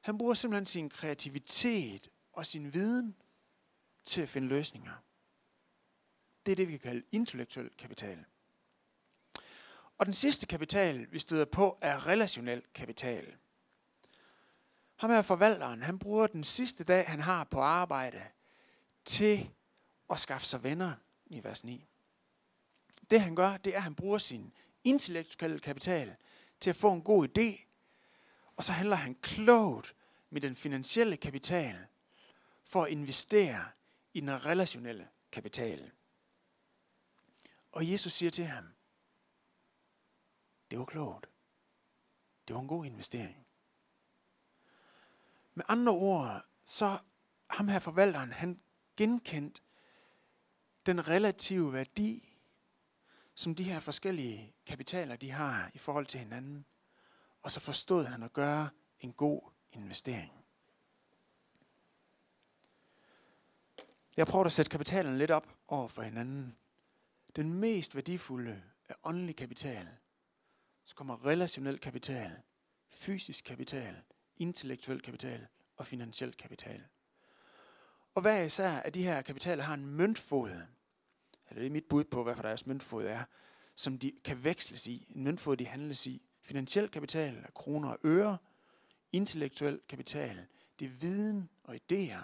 Han 0.00 0.18
bruger 0.18 0.34
simpelthen 0.34 0.66
sin 0.66 0.90
kreativitet 0.90 2.08
og 2.32 2.46
sin 2.46 2.74
viden 2.74 3.16
til 4.04 4.22
at 4.22 4.28
finde 4.28 4.48
løsninger. 4.48 4.92
Det 6.46 6.52
er 6.52 6.56
det, 6.56 6.68
vi 6.68 6.72
kan 6.72 6.80
kalde 6.80 7.02
intellektuel 7.10 7.70
kapital. 7.78 8.24
Og 9.98 10.06
den 10.06 10.14
sidste 10.14 10.46
kapital, 10.46 11.12
vi 11.12 11.18
støder 11.18 11.44
på, 11.44 11.78
er 11.80 12.06
relationel 12.06 12.62
kapital. 12.74 13.36
Ham 14.96 15.10
her 15.10 15.22
forvalteren, 15.22 15.82
han 15.82 15.98
bruger 15.98 16.26
den 16.26 16.44
sidste 16.44 16.84
dag, 16.84 17.06
han 17.06 17.20
har 17.20 17.44
på 17.44 17.60
arbejde, 17.60 18.22
til 19.04 19.50
at 20.10 20.18
skaffe 20.18 20.46
sig 20.46 20.62
venner 20.62 20.92
i 21.26 21.44
vers 21.44 21.64
9. 21.64 21.86
Det 23.10 23.20
han 23.20 23.36
gør, 23.36 23.56
det 23.56 23.72
er, 23.72 23.76
at 23.76 23.82
han 23.82 23.94
bruger 23.94 24.18
sin 24.18 24.52
intellektuelle 24.84 25.60
kapital 25.60 26.16
til 26.60 26.70
at 26.70 26.76
få 26.76 26.92
en 26.92 27.02
god 27.02 27.28
idé, 27.28 27.64
og 28.56 28.64
så 28.64 28.72
handler 28.72 28.96
han 28.96 29.14
klogt 29.14 29.94
med 30.30 30.40
den 30.40 30.56
finansielle 30.56 31.16
kapital 31.16 31.86
for 32.64 32.84
at 32.84 32.90
investere 32.90 33.64
i 34.12 34.20
den 34.20 34.44
relationelle 34.44 35.08
kapital. 35.32 35.90
Og 37.72 37.90
Jesus 37.90 38.12
siger 38.12 38.30
til 38.30 38.44
ham, 38.44 38.64
det 40.70 40.78
var 40.78 40.84
klogt. 40.84 41.26
Det 42.48 42.54
var 42.54 42.60
en 42.60 42.68
god 42.68 42.84
investering. 42.84 43.46
Med 45.54 45.64
andre 45.68 45.92
ord, 45.92 46.44
så 46.64 46.98
ham 47.50 47.68
her 47.68 47.78
forvalteren, 47.78 48.32
han 48.32 48.60
genkendt 48.96 49.62
den 50.86 51.08
relative 51.08 51.72
værdi, 51.72 52.33
som 53.34 53.54
de 53.54 53.64
her 53.64 53.80
forskellige 53.80 54.54
kapitaler, 54.66 55.16
de 55.16 55.30
har 55.30 55.70
i 55.74 55.78
forhold 55.78 56.06
til 56.06 56.20
hinanden. 56.20 56.64
Og 57.42 57.50
så 57.50 57.60
forstod 57.60 58.04
han 58.04 58.22
at 58.22 58.32
gøre 58.32 58.68
en 59.00 59.12
god 59.12 59.40
investering. 59.72 60.32
Jeg 64.16 64.26
prøver 64.26 64.44
at 64.44 64.52
sætte 64.52 64.70
kapitalen 64.70 65.18
lidt 65.18 65.30
op 65.30 65.48
over 65.68 65.88
for 65.88 66.02
hinanden. 66.02 66.56
Den 67.36 67.54
mest 67.54 67.94
værdifulde 67.94 68.62
er 68.88 68.94
åndelig 69.04 69.36
kapital. 69.36 69.88
Så 70.84 70.94
kommer 70.94 71.26
relationel 71.26 71.78
kapital, 71.78 72.32
fysisk 72.90 73.44
kapital, 73.44 73.96
intellektuel 74.38 75.02
kapital 75.02 75.46
og 75.76 75.86
finansiel 75.86 76.34
kapital. 76.36 76.84
Og 78.14 78.22
hver 78.22 78.42
især 78.42 78.70
af 78.70 78.92
de 78.92 79.02
her 79.02 79.22
kapitaler 79.22 79.64
har 79.64 79.74
en 79.74 79.86
møntfod 79.86 80.62
eller 81.48 81.60
det 81.60 81.66
er 81.66 81.72
mit 81.72 81.84
bud 81.84 82.04
på, 82.04 82.22
hvad 82.22 82.34
for 82.34 82.42
deres 82.42 82.66
møntfod 82.66 83.04
er, 83.04 83.24
som 83.74 83.98
de 83.98 84.12
kan 84.24 84.44
veksles 84.44 84.86
i. 84.86 85.06
En 85.08 85.24
møntfod, 85.24 85.56
de 85.56 85.66
handles 85.66 86.06
i. 86.06 86.22
Finansiel 86.42 86.88
kapital 86.88 87.36
er 87.36 87.50
kroner 87.50 87.88
og 87.88 87.98
øre. 88.04 88.38
Intellektuel 89.12 89.80
kapital, 89.88 90.46
det 90.78 90.84
er 90.84 90.90
viden 90.90 91.50
og 91.64 91.74
idéer. 91.74 92.22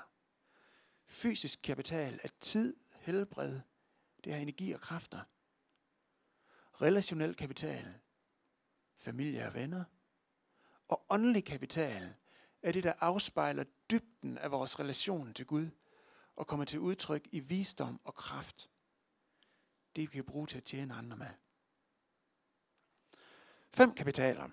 Fysisk 1.07 1.61
kapital 1.63 2.21
er 2.23 2.29
tid, 2.41 2.77
helbred, 2.93 3.61
det 4.25 4.33
er 4.33 4.37
energi 4.37 4.73
og 4.73 4.81
kræfter. 4.81 5.21
Relationel 6.83 7.35
kapital, 7.35 7.95
familie 8.97 9.47
og 9.47 9.55
venner. 9.55 9.85
Og 10.89 11.07
åndelig 11.11 11.45
kapital 11.45 12.15
er 12.63 12.73
det, 12.73 12.85
der 12.85 12.93
afspejler 13.01 13.65
dybden 13.91 14.39
af 14.39 14.51
vores 14.51 14.81
relation 14.81 15.35
til 15.35 15.47
Gud 15.47 15.69
og 16.37 16.47
kommer 16.47 16.65
til 16.65 16.81
udtryk 16.81 17.29
i 17.33 17.41
visdom 17.41 18.01
og 18.05 18.15
kraft 18.15 18.71
det 20.01 20.13
vi 20.13 20.17
kan 20.17 20.25
bruge 20.25 20.47
til 20.47 20.57
at 20.57 20.65
tjene 20.65 20.95
andre 20.95 21.17
med. 21.17 21.27
Fem 23.75 23.95
kapitaler. 23.95 24.49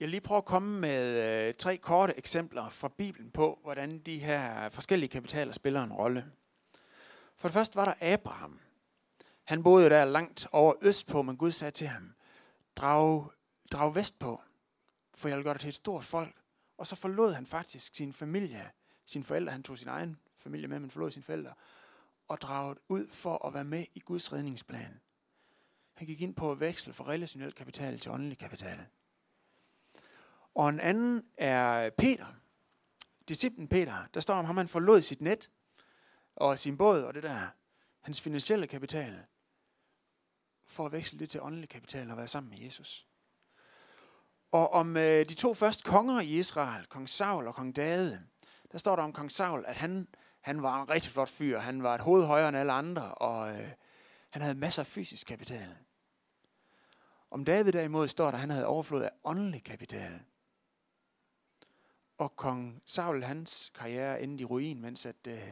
Jeg 0.00 0.06
vil 0.06 0.10
lige 0.10 0.20
prøve 0.20 0.38
at 0.38 0.44
komme 0.44 0.80
med 0.80 1.48
øh, 1.48 1.54
tre 1.54 1.76
korte 1.76 2.18
eksempler 2.18 2.70
fra 2.70 2.88
Bibelen 2.88 3.30
på, 3.30 3.58
hvordan 3.62 3.98
de 3.98 4.18
her 4.18 4.68
forskellige 4.68 5.10
kapitaler 5.10 5.52
spiller 5.52 5.82
en 5.82 5.92
rolle. 5.92 6.32
For 7.36 7.48
det 7.48 7.52
første 7.52 7.76
var 7.76 7.84
der 7.84 8.14
Abraham. 8.14 8.60
Han 9.44 9.62
boede 9.62 9.84
jo 9.84 9.90
der 9.90 10.04
langt 10.04 10.46
over 10.52 10.74
øst 10.82 11.06
på, 11.06 11.22
men 11.22 11.36
Gud 11.36 11.50
sagde 11.50 11.70
til 11.70 11.86
ham, 11.86 12.14
drag, 12.76 13.30
drag 13.72 13.94
vest 13.94 14.18
på 14.18 14.40
for 15.14 15.28
jeg 15.28 15.36
vil 15.36 15.44
gøre 15.44 15.54
dig 15.54 15.60
til 15.60 15.68
et 15.68 15.74
stort 15.74 16.04
folk. 16.04 16.36
Og 16.76 16.86
så 16.86 16.96
forlod 16.96 17.32
han 17.32 17.46
faktisk 17.46 17.94
sin 17.94 18.12
familie, 18.12 18.70
sine 19.06 19.24
forældre. 19.24 19.52
Han 19.52 19.62
tog 19.62 19.78
sin 19.78 19.88
egen 19.88 20.18
familie 20.36 20.68
med, 20.68 20.78
men 20.78 20.90
forlod 20.90 21.10
sine 21.10 21.22
forældre. 21.22 21.54
Og 22.28 22.40
draget 22.40 22.78
ud 22.88 23.06
for 23.06 23.46
at 23.46 23.54
være 23.54 23.64
med 23.64 23.86
i 23.94 24.00
Guds 24.00 24.32
redningsplan. 24.32 25.00
Han 25.94 26.06
gik 26.06 26.20
ind 26.20 26.34
på 26.34 26.50
at 26.52 26.60
veksle 26.60 26.92
fra 26.92 27.04
relationel 27.04 27.52
kapital 27.52 27.98
til 27.98 28.10
åndelig 28.10 28.38
kapital. 28.38 28.86
Og 30.54 30.68
en 30.68 30.80
anden 30.80 31.26
er 31.36 31.90
Peter. 31.90 32.26
Disciplen 33.28 33.68
Peter. 33.68 34.06
Der 34.14 34.20
står 34.20 34.34
om 34.34 34.44
ham, 34.44 34.56
han 34.56 34.68
forlod 34.68 35.02
sit 35.02 35.20
net 35.20 35.50
og 36.36 36.58
sin 36.58 36.76
båd 36.76 37.02
og 37.02 37.14
det 37.14 37.22
der. 37.22 37.48
Hans 38.00 38.20
finansielle 38.20 38.66
kapital. 38.66 39.24
For 40.64 40.86
at 40.86 40.92
veksle 40.92 41.18
det 41.18 41.30
til 41.30 41.42
åndelig 41.42 41.68
kapital 41.68 42.10
og 42.10 42.16
være 42.16 42.28
sammen 42.28 42.50
med 42.50 42.58
Jesus. 42.58 43.06
Og 44.54 44.72
om 44.72 44.96
øh, 44.96 45.28
de 45.28 45.34
to 45.34 45.54
første 45.54 45.82
konger 45.82 46.20
i 46.20 46.38
Israel, 46.38 46.86
kong 46.86 47.08
Saul 47.08 47.46
og 47.46 47.54
kong 47.54 47.76
David, 47.76 48.18
der 48.72 48.78
står 48.78 48.96
der 48.96 49.02
om 49.02 49.12
kong 49.12 49.32
Saul, 49.32 49.64
at 49.66 49.76
han, 49.76 50.08
han 50.40 50.62
var 50.62 50.82
en 50.82 50.90
rigtig 50.90 51.12
flot 51.12 51.28
fyr. 51.28 51.58
Han 51.58 51.82
var 51.82 51.94
et 51.94 52.00
hoved 52.00 52.24
højere 52.24 52.48
end 52.48 52.56
alle 52.56 52.72
andre, 52.72 53.14
og 53.14 53.50
øh, 53.50 53.68
han 54.30 54.42
havde 54.42 54.54
masser 54.54 54.82
af 54.82 54.86
fysisk 54.86 55.26
kapital. 55.26 55.76
Om 57.30 57.44
David 57.44 57.72
derimod 57.72 58.08
står 58.08 58.24
der, 58.24 58.32
at 58.32 58.40
han 58.40 58.50
havde 58.50 58.66
overflod 58.66 59.02
af 59.02 59.10
åndelig 59.24 59.64
kapital. 59.64 60.20
Og 62.18 62.36
kong 62.36 62.82
Saul, 62.86 63.22
hans 63.22 63.72
karriere 63.74 64.22
endte 64.22 64.42
i 64.42 64.44
ruin, 64.44 64.80
mens 64.80 65.06
at 65.06 65.26
øh, 65.28 65.48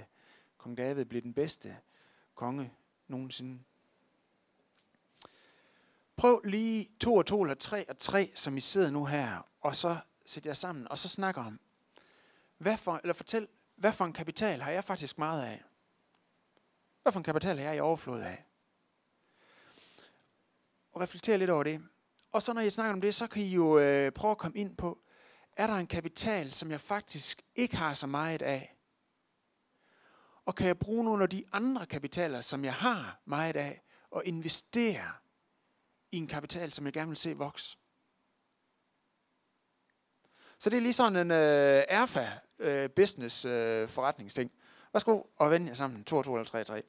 kong 0.59 0.77
David 0.77 1.05
blev 1.05 1.23
den 1.23 1.35
bedste 1.35 1.77
konge 2.35 2.73
nogensinde. 3.09 3.59
Prøv 6.23 6.41
lige 6.45 6.89
to 7.01 7.15
og 7.15 7.27
to 7.27 7.43
eller 7.43 7.55
tre 7.55 7.89
og 7.89 7.99
tre, 7.99 8.33
som 8.35 8.57
I 8.57 8.61
sidder 8.61 8.91
nu 8.91 9.05
her, 9.05 9.49
og 9.61 9.77
så 9.77 9.97
sætter 10.27 10.51
jeg 10.51 10.57
sammen, 10.57 10.89
og 10.89 10.99
så 10.99 11.09
snakker 11.09 11.45
om, 11.45 11.61
hvad 12.59 12.77
for, 12.77 13.01
eller 13.03 13.15
fortæl, 13.15 13.49
hvad 13.77 13.93
for 13.93 14.05
en 14.05 14.13
kapital 14.13 14.61
har 14.61 14.71
jeg 14.71 14.85
faktisk 14.85 15.19
meget 15.19 15.47
af? 15.47 15.63
Hvad 17.03 17.13
for 17.13 17.21
en 17.21 17.25
kapital 17.25 17.59
har 17.59 17.65
jeg 17.65 17.77
i 17.77 17.81
overflod 17.81 18.21
af? 18.21 18.45
Og 20.93 21.01
reflektere 21.01 21.39
lidt 21.39 21.51
over 21.51 21.63
det. 21.63 21.83
Og 22.33 22.43
så 22.43 22.53
når 22.53 22.61
I 22.61 22.71
snakker 22.71 22.93
om 22.93 23.01
det, 23.01 23.15
så 23.15 23.27
kan 23.27 23.43
I 23.43 23.49
jo 23.49 23.79
øh, 23.79 24.13
prøve 24.13 24.31
at 24.31 24.39
komme 24.39 24.59
ind 24.59 24.77
på, 24.77 24.99
er 25.57 25.67
der 25.67 25.75
en 25.75 25.87
kapital, 25.87 26.53
som 26.53 26.71
jeg 26.71 26.81
faktisk 26.81 27.43
ikke 27.55 27.77
har 27.77 27.95
så 27.95 28.07
meget 28.07 28.43
af? 28.43 28.77
Og 30.45 30.55
kan 30.55 30.67
jeg 30.67 30.79
bruge 30.79 31.05
nogle 31.05 31.23
af 31.23 31.31
de 31.31 31.45
andre 31.53 31.87
kapitaler, 31.87 32.41
som 32.41 32.65
jeg 32.65 32.75
har 32.75 33.21
meget 33.25 33.57
af, 33.57 33.83
og 34.11 34.23
investere 34.25 35.22
i 36.12 36.16
en 36.18 36.27
kapital, 36.27 36.72
som 36.72 36.85
jeg 36.85 36.92
gerne 36.92 37.09
vil 37.09 37.16
se 37.16 37.37
vokse? 37.37 37.77
Så 40.59 40.70
det 40.70 40.77
er 40.77 40.81
lige 40.81 40.92
sådan 40.92 41.16
en 41.16 41.31
øh, 41.31 41.85
erfa 41.88 42.29
øh, 42.59 42.90
business 42.90 43.44
øh, 43.44 43.88
forretningsting. 43.88 44.53
Værsgo 44.92 45.22
og 45.37 45.51
vend 45.51 45.66
jer 45.66 45.75
sammen. 45.75 46.05
2, 46.05 46.22
2 46.22 46.35
eller 46.35 46.44
3, 46.44 46.64
3. 46.64 46.83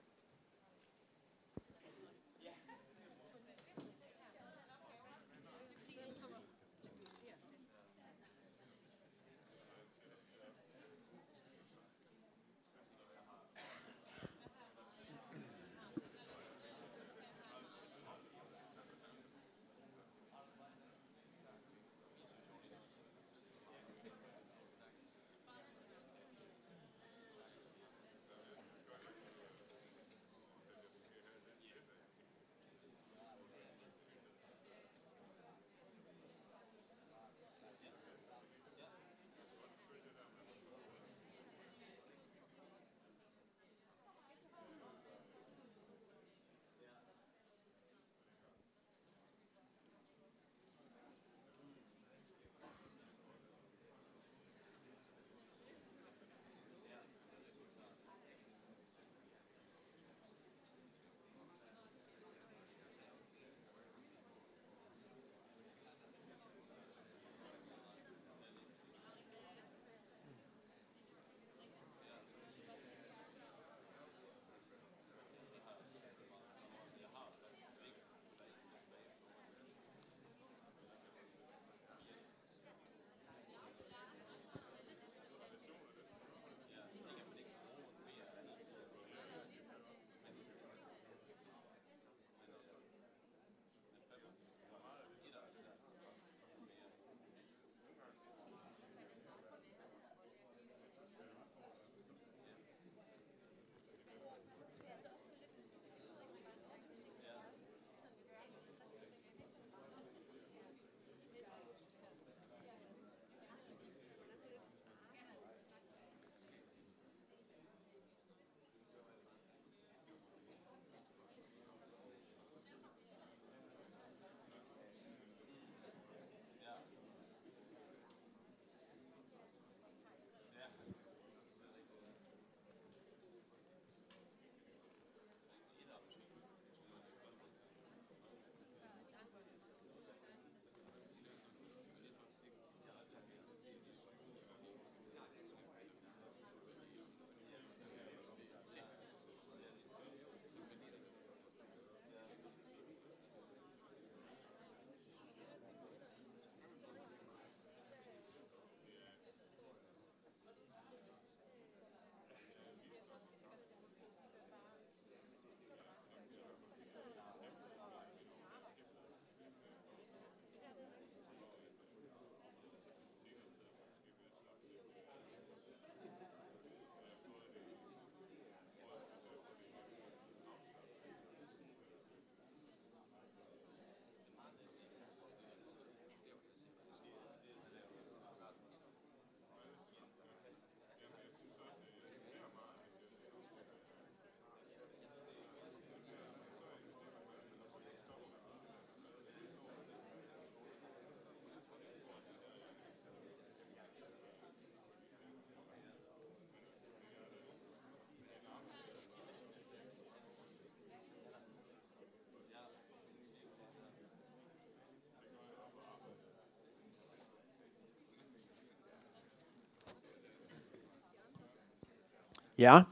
Ja. 222.57 222.83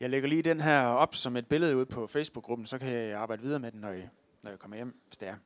Jeg 0.00 0.10
lægger 0.10 0.28
lige 0.28 0.42
den 0.42 0.60
her 0.60 0.86
op 0.86 1.14
som 1.14 1.36
et 1.36 1.46
billede 1.46 1.76
ud 1.76 1.86
på 1.86 2.06
Facebook-gruppen, 2.06 2.66
så 2.66 2.78
kan 2.78 2.88
jeg 2.88 3.18
arbejde 3.18 3.42
videre 3.42 3.60
med 3.60 3.72
den, 3.72 3.80
når 3.80 3.88
jeg, 3.88 4.10
når 4.42 4.50
jeg 4.50 4.58
kommer 4.58 4.76
hjem, 4.76 5.00
hvis 5.06 5.18
det 5.18 5.28
er. 5.28 5.36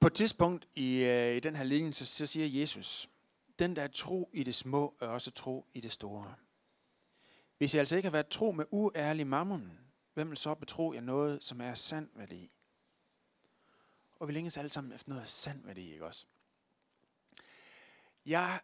På 0.00 0.06
et 0.06 0.14
tidspunkt 0.14 0.68
i, 0.74 1.04
øh, 1.04 1.36
i 1.36 1.40
den 1.40 1.56
her 1.56 1.64
lignelse, 1.64 2.06
så 2.06 2.26
siger 2.26 2.60
Jesus, 2.60 3.10
den 3.58 3.76
der 3.76 3.82
er 3.82 3.88
tro 3.88 4.30
i 4.32 4.42
det 4.42 4.54
små, 4.54 4.94
er 5.00 5.06
også 5.06 5.30
tro 5.30 5.66
i 5.74 5.80
det 5.80 5.92
store. 5.92 6.34
Hvis 7.58 7.74
jeg 7.74 7.80
altså 7.80 7.96
ikke 7.96 8.06
har 8.06 8.12
været 8.12 8.28
tro 8.28 8.52
med 8.52 8.64
uærlig 8.70 9.26
mammon, 9.26 9.78
hvem 10.14 10.28
vil 10.28 10.36
så 10.36 10.54
betro 10.54 10.92
jer 10.92 11.00
noget, 11.00 11.44
som 11.44 11.60
er 11.60 11.74
sand 11.74 12.08
værdi? 12.14 12.52
Og 14.18 14.28
vi 14.28 14.32
længes 14.32 14.56
alle 14.56 14.70
sammen 14.70 14.92
efter 14.92 15.08
noget 15.08 15.26
sand 15.26 15.64
værdi, 15.64 15.92
ikke 15.92 16.06
også? 16.06 16.26
Jeg 18.26 18.60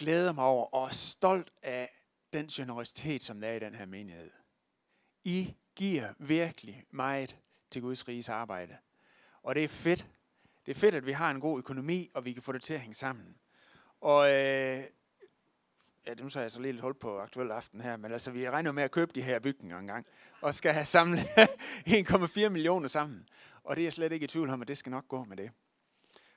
glæder 0.00 0.32
mig 0.32 0.44
over 0.44 0.74
og 0.74 0.86
er 0.86 0.90
stolt 0.90 1.50
af 1.62 1.90
den 2.32 2.46
generositet, 2.46 3.22
som 3.22 3.40
der 3.40 3.48
er 3.48 3.52
i 3.52 3.58
den 3.58 3.74
her 3.74 3.86
menighed. 3.86 4.30
I 5.24 5.54
giver 5.76 6.12
virkelig 6.18 6.84
meget 6.90 7.36
til 7.70 7.82
Guds 7.82 8.08
riges 8.08 8.28
arbejde. 8.28 8.76
Og 9.42 9.54
det 9.54 9.64
er 9.64 9.68
fedt. 9.68 10.06
Det 10.66 10.76
er 10.76 10.80
fedt, 10.80 10.94
at 10.94 11.06
vi 11.06 11.12
har 11.12 11.30
en 11.30 11.40
god 11.40 11.58
økonomi, 11.58 12.10
og 12.14 12.24
vi 12.24 12.32
kan 12.32 12.42
få 12.42 12.52
det 12.52 12.62
til 12.62 12.74
at 12.74 12.80
hænge 12.80 12.94
sammen. 12.94 13.36
Og 14.00 14.30
øh, 14.30 14.82
ja, 16.06 16.14
nu 16.18 16.28
så 16.28 16.40
jeg 16.40 16.50
så 16.50 16.60
lige 16.60 16.72
lidt 16.72 16.82
hold 16.82 16.94
på 16.94 17.18
aktuel 17.18 17.50
aften 17.50 17.80
her, 17.80 17.96
men 17.96 18.12
altså, 18.12 18.30
vi 18.30 18.50
regner 18.50 18.72
med 18.72 18.82
at 18.82 18.90
købe 18.90 19.12
de 19.14 19.22
her 19.22 19.38
bygninger 19.38 19.78
en 19.78 19.86
gang, 19.86 20.06
og 20.40 20.54
skal 20.54 20.72
have 20.72 20.84
samlet 20.84 21.20
1,4 21.86 22.48
millioner 22.48 22.88
sammen. 22.88 23.28
Og 23.64 23.76
det 23.76 23.82
er 23.82 23.86
jeg 23.86 23.92
slet 23.92 24.12
ikke 24.12 24.24
i 24.24 24.26
tvivl 24.26 24.50
om, 24.50 24.62
at 24.62 24.68
det 24.68 24.78
skal 24.78 24.90
nok 24.90 25.08
gå 25.08 25.24
med 25.24 25.36
det. 25.36 25.50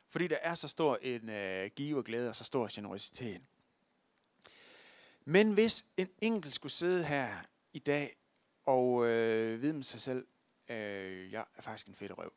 Fordi 0.09 0.27
der 0.27 0.37
er 0.41 0.55
så 0.55 0.67
stor 0.67 0.97
en 1.01 1.29
øh, 1.29 1.69
give 1.75 1.97
og 1.97 2.03
glæde 2.03 2.29
og 2.29 2.35
så 2.35 2.43
stor 2.43 2.69
generositet. 2.71 3.41
Men 5.25 5.53
hvis 5.53 5.85
en 5.97 6.09
enkelt 6.21 6.55
skulle 6.55 6.71
sidde 6.71 7.03
her 7.03 7.35
i 7.73 7.79
dag 7.79 8.15
og 8.65 9.07
øh, 9.07 9.61
vide 9.61 9.73
med 9.73 9.83
sig 9.83 10.01
selv, 10.01 10.27
øh, 10.69 11.31
jeg 11.31 11.45
er 11.55 11.61
faktisk 11.61 11.87
en 11.87 11.95
fedt 11.95 12.17
røv. 12.17 12.33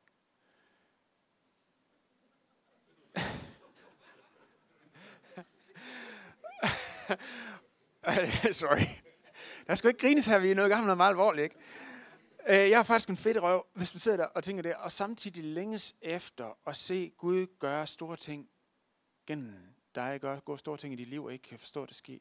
Sorry. 8.52 8.86
Der 9.66 9.74
skal 9.74 9.88
ikke 9.88 10.00
grines 10.00 10.26
her, 10.26 10.38
vi 10.38 10.50
er 10.50 10.54
noget 10.54 10.70
gammelt 10.70 10.96
meget 10.96 11.10
alvorligt, 11.10 11.44
ikke? 11.44 11.56
Øh, 12.48 12.70
jeg 12.70 12.78
er 12.78 12.82
faktisk 12.82 13.08
en 13.08 13.16
fedt 13.16 13.42
røv, 13.42 13.66
hvis 13.74 13.94
man 13.94 14.00
sidder 14.00 14.16
der 14.16 14.24
og 14.24 14.44
tænker 14.44 14.62
det, 14.62 14.74
og 14.74 14.92
samtidig 14.92 15.44
længes 15.44 15.94
efter 16.02 16.58
at 16.66 16.76
se 16.76 17.12
Gud 17.16 17.46
gøre 17.58 17.86
store 17.86 18.16
ting 18.16 18.48
gennem 19.26 19.54
dig, 19.94 20.20
gør, 20.20 20.56
store 20.56 20.76
ting 20.76 20.92
i 20.92 20.96
dit 20.96 21.08
liv, 21.08 21.24
og 21.24 21.32
ikke 21.32 21.48
kan 21.48 21.58
forstå 21.58 21.86
det 21.86 21.94
ske. 21.94 22.20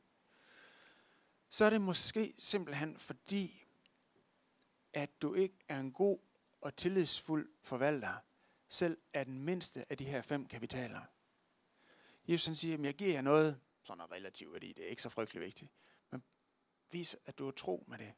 Så 1.56 1.66
er 1.66 1.70
det 1.70 1.82
måske 1.82 2.34
simpelthen 2.40 2.98
fordi, 2.98 3.66
at 4.94 5.22
du 5.22 5.34
ikke 5.34 5.58
er 5.68 5.80
en 5.80 5.92
god 5.92 6.20
og 6.62 6.76
tillidsfuld 6.76 7.50
forvalter, 7.62 8.14
selv 8.70 8.98
af 9.14 9.26
den 9.26 9.44
mindste 9.44 9.92
af 9.92 9.98
de 9.98 10.06
her 10.06 10.22
fem 10.22 10.46
kapitaler. 10.46 11.02
Jesus 12.28 12.46
han 12.46 12.56
siger, 12.56 12.78
at 12.78 12.84
jeg 12.84 12.94
giver 12.94 13.12
jer 13.12 13.22
noget, 13.22 13.60
sådan 13.84 14.02
er 14.02 14.12
relativt 14.12 14.54
værdi, 14.54 14.74
det 14.74 14.86
er 14.86 14.90
ikke 14.90 15.02
så 15.02 15.10
frygtelig 15.10 15.42
vigtigt. 15.42 15.72
Men 16.12 16.24
vis, 16.92 17.18
at 17.26 17.38
du 17.38 17.48
er 17.48 17.52
tro 17.52 17.84
med 17.88 17.98
det. 17.98 18.14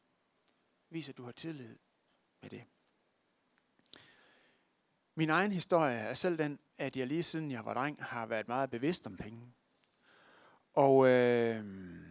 Vis, 0.90 1.10
at 1.10 1.18
du 1.18 1.24
har 1.24 1.32
tillid 1.32 1.76
med 2.42 2.50
det. 2.50 2.64
Min 5.16 5.30
egen 5.30 5.52
historie 5.52 5.98
er 5.98 6.14
selv 6.14 6.38
den, 6.38 6.60
at 6.78 6.98
jeg 6.98 7.08
lige 7.08 7.24
siden 7.24 7.52
jeg 7.52 7.66
var 7.66 7.74
dreng, 7.74 8.04
har 8.04 8.26
været 8.26 8.48
meget 8.48 8.70
bevidst 8.70 9.08
om 9.08 9.18
penge. 9.18 9.54
Og 10.74 11.08
øh, 11.08 12.07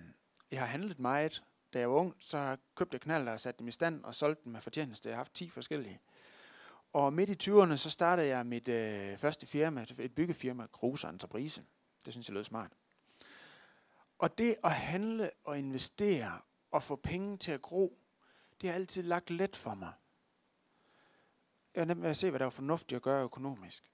jeg 0.50 0.60
har 0.60 0.66
handlet 0.66 0.98
meget. 0.98 1.42
Da 1.72 1.78
jeg 1.78 1.90
var 1.90 1.96
ung, 1.96 2.14
så 2.18 2.56
købte 2.74 2.94
jeg 2.94 3.00
knaller 3.00 3.32
og 3.32 3.40
satte 3.40 3.58
dem 3.58 3.68
i 3.68 3.70
stand 3.70 4.04
og 4.04 4.14
solgte 4.14 4.44
dem 4.44 4.52
med 4.52 4.60
fortjeneste. 4.60 5.08
Jeg 5.08 5.16
har 5.16 5.20
haft 5.20 5.34
10 5.34 5.50
forskellige. 5.50 6.00
Og 6.92 7.12
midt 7.12 7.46
i 7.46 7.50
20'erne, 7.50 7.76
så 7.76 7.90
startede 7.90 8.28
jeg 8.28 8.46
mit 8.46 8.68
øh, 8.68 9.18
første 9.18 9.46
firma, 9.46 9.86
et 9.98 10.14
byggefirma, 10.14 10.66
Kruse 10.66 11.08
Entreprise. 11.08 11.64
Det 12.04 12.12
synes 12.12 12.28
jeg 12.28 12.34
lød 12.34 12.44
smart. 12.44 12.72
Og 14.18 14.38
det 14.38 14.56
at 14.64 14.72
handle 14.72 15.30
og 15.44 15.58
investere 15.58 16.40
og 16.70 16.82
få 16.82 16.96
penge 16.96 17.36
til 17.36 17.52
at 17.52 17.62
gro, 17.62 17.98
det 18.60 18.68
har 18.68 18.74
altid 18.74 19.02
lagt 19.02 19.30
let 19.30 19.56
for 19.56 19.74
mig. 19.74 19.92
Jeg 21.74 21.80
har 21.80 21.86
nemt 21.86 22.04
at 22.04 22.16
se, 22.16 22.30
hvad 22.30 22.40
der 22.40 22.46
er 22.46 22.50
fornuftigt 22.50 22.96
at 22.96 23.02
gøre 23.02 23.22
økonomisk. 23.22 23.92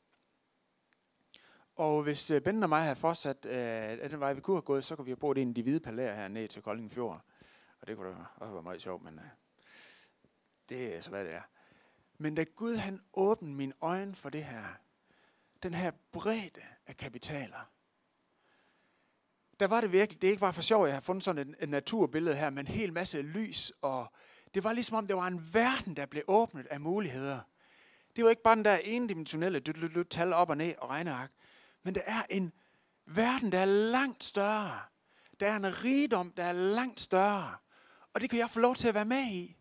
Og 1.76 2.02
hvis 2.02 2.30
øh, 2.30 2.36
Ben 2.36 2.44
Bente 2.44 2.64
og 2.64 2.68
mig 2.68 2.82
havde 2.82 2.96
fortsat 2.96 3.44
øh, 3.44 4.10
den 4.10 4.20
vej, 4.20 4.32
vi 4.32 4.40
kunne 4.40 4.56
have 4.56 4.62
gået, 4.62 4.84
så 4.84 4.96
kunne 4.96 5.04
vi 5.04 5.10
have 5.10 5.16
boet 5.16 5.38
i 5.38 5.40
en 5.40 5.48
af 5.48 5.54
de 5.54 5.62
hvide 5.62 5.80
palæer 5.80 6.14
her 6.14 6.28
ned 6.28 6.48
til 6.48 6.62
Kolding 6.62 6.92
Fjord. 6.92 7.20
Og 7.80 7.86
det 7.86 7.96
kunne 7.96 8.08
da 8.08 8.16
også 8.36 8.52
være 8.52 8.62
meget 8.62 8.82
sjovt, 8.82 9.02
men 9.02 9.18
øh, 9.18 9.24
det 10.68 10.96
er 10.96 11.00
så, 11.00 11.10
hvad 11.10 11.24
det 11.24 11.34
er. 11.34 11.42
Men 12.18 12.34
da 12.34 12.44
Gud 12.44 12.76
han 12.76 13.00
åbnede 13.14 13.54
mine 13.54 13.72
øjne 13.80 14.14
for 14.14 14.30
det 14.30 14.44
her, 14.44 14.64
den 15.62 15.74
her 15.74 15.90
bredde 16.12 16.60
af 16.86 16.96
kapitaler, 16.96 17.70
der 19.60 19.66
var 19.66 19.80
det 19.80 19.92
virkelig, 19.92 20.22
det 20.22 20.28
er 20.28 20.30
ikke 20.30 20.40
bare 20.40 20.52
for 20.52 20.62
sjov, 20.62 20.84
jeg 20.84 20.94
har 20.94 21.00
fundet 21.00 21.24
sådan 21.24 21.48
et, 21.48 21.56
et 21.60 21.68
naturbillede 21.68 22.36
her, 22.36 22.50
men 22.50 22.58
en 22.58 22.72
hel 22.72 22.92
masse 22.92 23.22
lys, 23.22 23.72
og 23.82 24.12
det 24.54 24.64
var 24.64 24.72
ligesom 24.72 24.96
om, 24.96 25.06
det 25.06 25.16
var 25.16 25.26
en 25.26 25.54
verden, 25.54 25.96
der 25.96 26.06
blev 26.06 26.22
åbnet 26.28 26.66
af 26.66 26.80
muligheder. 26.80 27.40
Det 28.16 28.24
var 28.24 28.30
ikke 28.30 28.42
bare 28.42 28.56
den 28.56 28.64
der 28.64 28.76
ene 28.76 29.08
dimensionelle 29.08 29.60
tal 30.10 30.32
op 30.32 30.50
og 30.50 30.56
ned 30.56 30.74
og 30.78 30.90
regneark, 30.90 31.30
men 31.82 31.94
der 31.94 32.02
er 32.06 32.22
en 32.30 32.52
verden, 33.06 33.52
der 33.52 33.58
er 33.58 33.64
langt 33.64 34.24
større. 34.24 34.80
Der 35.40 35.46
er 35.46 35.56
en 35.56 35.84
rigdom, 35.84 36.32
der 36.32 36.44
er 36.44 36.52
langt 36.52 37.00
større. 37.00 37.56
Og 38.14 38.20
det 38.20 38.30
kan 38.30 38.38
jeg 38.38 38.50
få 38.50 38.60
lov 38.60 38.74
til 38.74 38.88
at 38.88 38.94
være 38.94 39.04
med 39.04 39.26
i. 39.26 39.56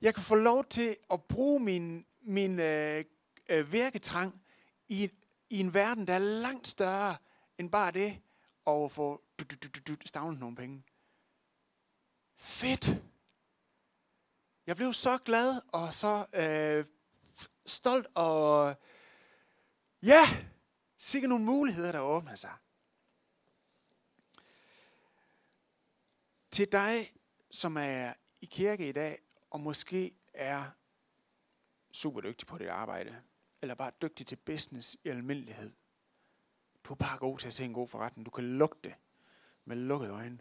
Jeg 0.00 0.14
kan 0.14 0.22
få 0.22 0.34
lov 0.34 0.64
til 0.64 0.96
at 1.10 1.22
bruge 1.22 1.60
min, 1.60 2.06
min 2.22 2.60
øh, 2.60 3.04
øh, 3.48 3.72
virketrang 3.72 4.42
i, 4.88 5.10
i 5.50 5.60
en 5.60 5.74
verden, 5.74 6.06
der 6.06 6.14
er 6.14 6.18
langt 6.18 6.68
større 6.68 7.16
end 7.58 7.70
bare 7.70 7.92
det, 7.92 8.20
og 8.64 8.90
få 8.90 9.22
stavnet 10.04 10.40
nogle 10.40 10.56
penge. 10.56 10.82
Fedt! 12.36 13.02
Jeg 14.66 14.76
blev 14.76 14.92
så 14.92 15.18
glad 15.18 15.60
og 15.72 15.94
så 15.94 16.26
øh, 16.32 16.84
stolt 17.66 18.06
og 18.14 18.74
ja, 20.02 20.36
Sikke 20.98 21.28
nogle 21.28 21.44
muligheder, 21.44 21.92
der 21.92 22.00
åbner 22.00 22.34
sig. 22.34 22.54
Til 26.50 26.72
dig, 26.72 27.12
som 27.50 27.76
er 27.76 28.12
i 28.40 28.46
kirke 28.46 28.88
i 28.88 28.92
dag, 28.92 29.22
og 29.50 29.60
måske 29.60 30.14
er 30.34 30.70
super 31.92 32.20
dygtig 32.20 32.46
på 32.46 32.58
dit 32.58 32.68
arbejde, 32.68 33.22
eller 33.62 33.74
bare 33.74 33.92
dygtig 34.02 34.26
til 34.26 34.36
business 34.36 34.96
i 35.04 35.08
almindelighed, 35.08 35.72
du 36.84 36.92
er 36.92 36.96
bare 36.96 37.18
god 37.18 37.38
til 37.38 37.46
at 37.46 37.54
se 37.54 37.64
en 37.64 37.72
god 37.72 37.88
forretning. 37.88 38.26
Du 38.26 38.30
kan 38.30 38.44
lugte 38.44 38.88
det 38.88 38.94
med 39.64 39.76
lukkede 39.76 40.12
øjne. 40.12 40.38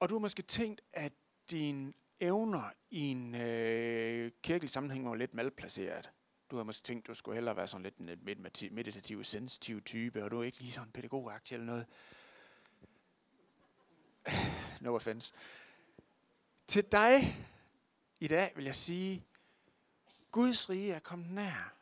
Og 0.00 0.08
du 0.08 0.14
har 0.14 0.18
måske 0.18 0.42
tænkt, 0.42 0.80
at 0.92 1.12
dine 1.50 1.92
evner 2.20 2.70
i 2.90 3.00
en 3.00 3.34
øh, 3.34 4.32
kirkelig 4.42 4.70
sammenhæng 4.70 5.08
var 5.08 5.14
lidt 5.14 5.34
malplaceret. 5.34 6.10
Du 6.50 6.56
har 6.56 6.64
måske 6.64 6.82
tænkt, 6.82 7.06
du 7.06 7.14
skulle 7.14 7.34
hellere 7.34 7.56
være 7.56 7.68
sådan 7.68 7.82
lidt 7.82 7.96
en 7.96 8.44
meditativ, 8.74 9.24
sensitiv 9.24 9.82
type, 9.82 10.24
og 10.24 10.30
du 10.30 10.40
er 10.40 10.44
ikke 10.44 10.60
lige 10.60 10.72
sådan 10.72 10.92
pædagogagtig 10.92 11.54
eller 11.54 11.66
noget. 11.66 11.86
No 14.80 14.94
offense. 14.94 15.34
Til 16.66 16.92
dig 16.92 17.46
i 18.20 18.28
dag 18.28 18.52
vil 18.56 18.64
jeg 18.64 18.74
sige, 18.74 19.24
Guds 20.30 20.70
rige 20.70 20.92
er 20.92 20.98
kommet 20.98 21.30
nær. 21.30 21.74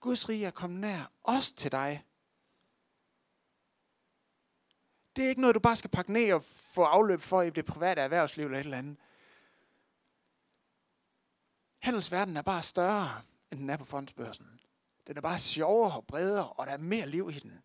Guds 0.00 0.28
rige 0.28 0.46
er 0.46 0.50
kommet 0.50 0.80
nær, 0.80 1.12
også 1.22 1.54
til 1.54 1.72
dig. 1.72 2.04
Det 5.16 5.24
er 5.24 5.28
ikke 5.28 5.40
noget, 5.40 5.54
du 5.54 5.60
bare 5.60 5.76
skal 5.76 5.90
pakke 5.90 6.12
ned 6.12 6.32
og 6.32 6.42
få 6.42 6.82
afløb 6.82 7.20
for 7.20 7.42
i 7.42 7.50
det 7.50 7.64
private 7.64 8.00
erhvervsliv 8.00 8.44
eller 8.44 8.58
et 8.58 8.64
eller 8.64 8.78
andet. 8.78 8.96
Handelsverdenen 11.84 12.36
er 12.36 12.42
bare 12.42 12.62
større, 12.62 13.22
end 13.50 13.60
den 13.60 13.70
er 13.70 13.76
på 13.76 13.84
fondsbørsen. 13.84 14.60
Den 15.06 15.16
er 15.16 15.20
bare 15.20 15.38
sjovere 15.38 15.96
og 15.96 16.06
bredere, 16.06 16.52
og 16.52 16.66
der 16.66 16.72
er 16.72 16.76
mere 16.76 17.06
liv 17.06 17.30
i 17.30 17.38
den. 17.38 17.62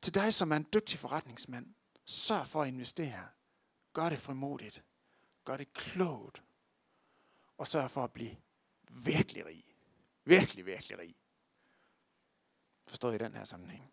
Til 0.00 0.14
dig, 0.14 0.34
som 0.34 0.52
er 0.52 0.56
en 0.56 0.66
dygtig 0.74 0.98
forretningsmand, 0.98 1.74
sørg 2.04 2.46
for 2.46 2.62
at 2.62 2.68
investere. 2.68 3.28
Gør 3.92 4.08
det 4.08 4.18
frimodigt. 4.18 4.84
Gør 5.44 5.56
det 5.56 5.72
klogt. 5.72 6.42
Og 7.58 7.66
sørg 7.66 7.90
for 7.90 8.04
at 8.04 8.12
blive 8.12 8.36
virkelig 8.88 9.46
rig. 9.46 9.64
Virkelig, 10.24 10.66
virkelig 10.66 10.98
rig. 10.98 11.16
Forstået 12.86 13.14
i 13.14 13.18
den 13.18 13.34
her 13.34 13.44
sammenhæng. 13.44 13.92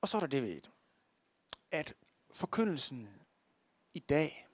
Og 0.00 0.08
så 0.08 0.16
er 0.16 0.20
der 0.20 0.26
det 0.26 0.42
ved, 0.42 0.60
at 1.70 1.94
forkyndelsen 2.30 3.08
i 3.94 3.98
dag 3.98 4.48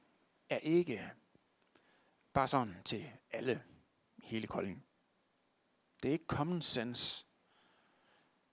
er 0.48 0.56
ikke 0.56 1.10
bare 2.32 2.48
sådan 2.48 2.76
til 2.84 3.10
alle 3.32 3.62
hele 4.18 4.46
Kolding. 4.46 4.84
Det 6.02 6.08
er 6.08 6.12
ikke 6.12 6.26
common 6.28 6.62
sense, 6.62 7.26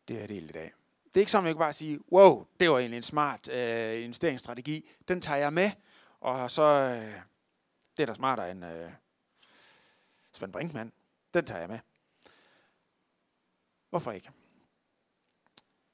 det 0.08 0.24
er 0.24 0.28
det 0.28 0.43
i 0.43 0.47
dag. 0.47 0.74
Det 1.06 1.15
er 1.15 1.19
ikke 1.19 1.32
sådan, 1.32 1.45
at 1.45 1.47
jeg 1.47 1.56
kan 1.56 1.60
bare 1.60 1.74
sige, 1.74 2.12
wow, 2.12 2.45
det 2.60 2.69
var 2.69 2.78
egentlig 2.78 2.97
en 2.97 3.04
smart 3.04 3.50
øh, 3.50 4.04
investeringsstrategi. 4.04 4.89
Den 5.08 5.21
tager 5.21 5.38
jeg 5.38 5.54
med, 5.54 5.71
og 6.19 6.52
så, 6.52 6.62
øh, 6.62 7.21
det 7.97 8.04
er 8.04 8.06
da 8.06 8.13
smartere 8.13 8.52
end 8.52 8.65
øh, 8.65 8.91
Svend 10.34 10.54
Brinkmann. 10.54 10.93
Den 11.34 11.45
tager 11.45 11.60
jeg 11.60 11.69
med. 11.69 11.80
Hvorfor 13.89 14.12
ikke? 14.12 14.32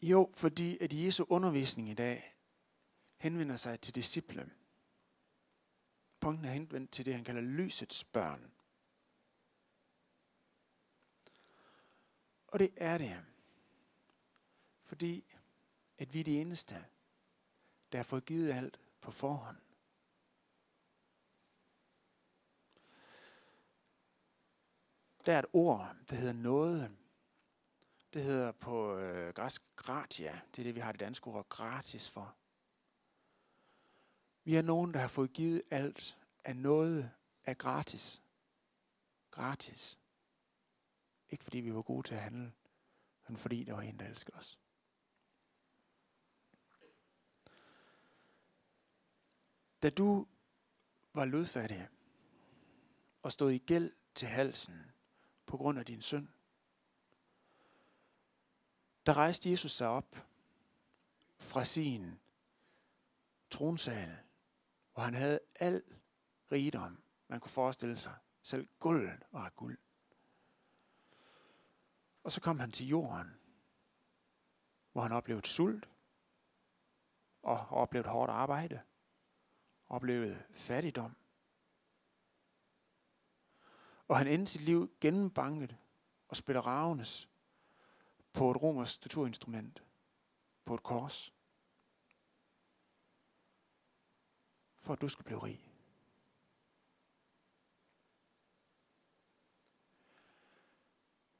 Jo, 0.01 0.31
fordi 0.33 0.77
at 0.81 0.93
Jesu 0.93 1.25
undervisning 1.29 1.89
i 1.89 1.93
dag 1.93 2.36
henvender 3.17 3.57
sig 3.57 3.79
til 3.79 3.95
disciple. 3.95 4.51
Punkten 6.19 6.45
er 6.45 6.51
henvendt 6.51 6.91
til 6.91 7.05
det, 7.05 7.13
han 7.13 7.23
kalder 7.23 7.41
lysets 7.41 8.03
børn. 8.03 8.51
Og 12.47 12.59
det 12.59 12.73
er 12.75 12.97
det, 12.97 13.25
fordi 14.81 15.35
at 15.97 16.13
vi 16.13 16.19
er 16.19 16.23
de 16.23 16.41
eneste, 16.41 16.85
der 17.91 17.97
har 17.97 18.03
fået 18.03 18.25
givet 18.25 18.53
alt 18.53 18.79
på 19.01 19.11
forhånd. 19.11 19.57
Der 25.25 25.33
er 25.33 25.39
et 25.39 25.45
ord, 25.53 25.95
der 26.09 26.15
hedder 26.15 26.33
noget. 26.33 26.97
Det 28.13 28.23
hedder 28.23 28.51
på 28.51 28.97
øh, 28.97 29.33
græsk 29.33 29.63
gratia. 29.75 30.41
Det 30.51 30.59
er 30.59 30.63
det, 30.63 30.75
vi 30.75 30.79
har 30.79 30.91
det 30.91 30.99
danske 30.99 31.27
ord 31.27 31.49
gratis 31.49 32.09
for. 32.09 32.35
Vi 34.47 34.55
er 34.55 34.61
nogen, 34.61 34.93
der 34.93 34.99
har 34.99 35.07
fået 35.07 35.33
givet 35.33 35.61
alt 35.71 36.17
af 36.43 36.55
noget 36.55 37.11
af 37.45 37.57
gratis. 37.57 38.23
Gratis. 39.31 39.99
Ikke 41.29 41.43
fordi 41.43 41.57
vi 41.57 41.73
var 41.73 41.81
gode 41.81 42.07
til 42.07 42.15
at 42.15 42.21
handle, 42.21 42.53
men 43.27 43.37
fordi 43.37 43.63
der 43.63 43.73
var 43.73 43.81
en, 43.81 43.99
der 43.99 44.05
elskede 44.05 44.37
os. 44.37 44.59
Da 49.81 49.89
du 49.89 50.27
var 51.13 51.25
lødfattig 51.25 51.89
og 53.21 53.31
stod 53.31 53.51
i 53.51 53.57
gæld 53.57 53.93
til 54.15 54.27
halsen 54.27 54.91
på 55.45 55.57
grund 55.57 55.79
af 55.79 55.85
din 55.85 56.01
synd, 56.01 56.27
der 59.05 59.13
rejste 59.13 59.49
Jesus 59.49 59.71
sig 59.71 59.87
op 59.87 60.17
fra 61.39 61.65
sin 61.65 62.19
tronsal, 63.49 64.17
hvor 64.97 65.03
han 65.03 65.13
havde 65.13 65.39
al 65.55 65.83
rigdom, 66.51 67.03
man 67.27 67.39
kunne 67.39 67.51
forestille 67.51 67.97
sig. 67.97 68.15
Selv 68.41 68.67
guldet 68.79 69.23
var 69.31 69.49
guld. 69.49 69.77
Og 72.23 72.31
så 72.31 72.41
kom 72.41 72.59
han 72.59 72.71
til 72.71 72.87
jorden, 72.87 73.39
hvor 74.91 75.01
han 75.01 75.11
oplevede 75.11 75.47
sult, 75.47 75.89
og 77.41 77.67
oplevede 77.67 78.09
hårdt 78.09 78.31
arbejde, 78.31 78.81
oplevede 79.87 80.43
fattigdom. 80.51 81.15
Og 84.07 84.17
han 84.17 84.27
endte 84.27 84.51
sit 84.51 84.61
liv 84.61 84.97
gennembanket 85.01 85.77
og 86.27 86.35
spiller 86.35 86.61
ravenes 86.61 87.29
på 88.33 88.51
et 88.51 88.61
romersk 88.61 89.01
torturinstrument, 89.01 89.83
på 90.65 90.75
et 90.75 90.83
kors, 90.83 91.33
for 94.87 94.93
at 94.93 95.01
du 95.01 95.09
skal 95.09 95.25
blive 95.25 95.43
rig. 95.43 95.73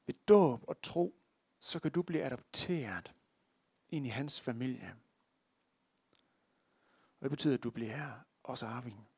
Ved 0.06 0.14
dåb 0.28 0.64
og 0.68 0.82
tro, 0.82 1.14
så 1.58 1.80
kan 1.80 1.90
du 1.90 2.02
blive 2.02 2.22
adopteret 2.22 3.14
ind 3.88 4.06
i 4.06 4.08
hans 4.08 4.40
familie. 4.40 4.96
Og 7.20 7.22
det 7.22 7.30
betyder, 7.30 7.54
at 7.54 7.62
du 7.62 7.70
bliver 7.70 8.20
også 8.42 8.66
arving. 8.66 9.08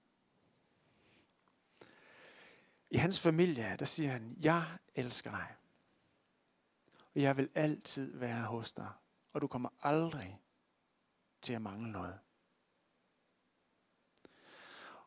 I 2.91 2.97
hans 2.97 3.21
familie, 3.21 3.77
der 3.79 3.85
siger 3.85 4.11
han, 4.11 4.37
jeg 4.43 4.79
elsker 4.95 5.31
dig. 5.31 5.55
Og 7.15 7.23
jeg 7.23 7.37
vil 7.37 7.51
altid 7.55 8.17
være 8.17 8.45
hos 8.45 8.73
dig. 8.73 8.93
Og 9.33 9.41
du 9.41 9.47
kommer 9.47 9.69
aldrig 9.81 10.41
til 11.43 11.53
at 11.53 11.63
mangle 11.63 11.93
noget. 11.93 12.19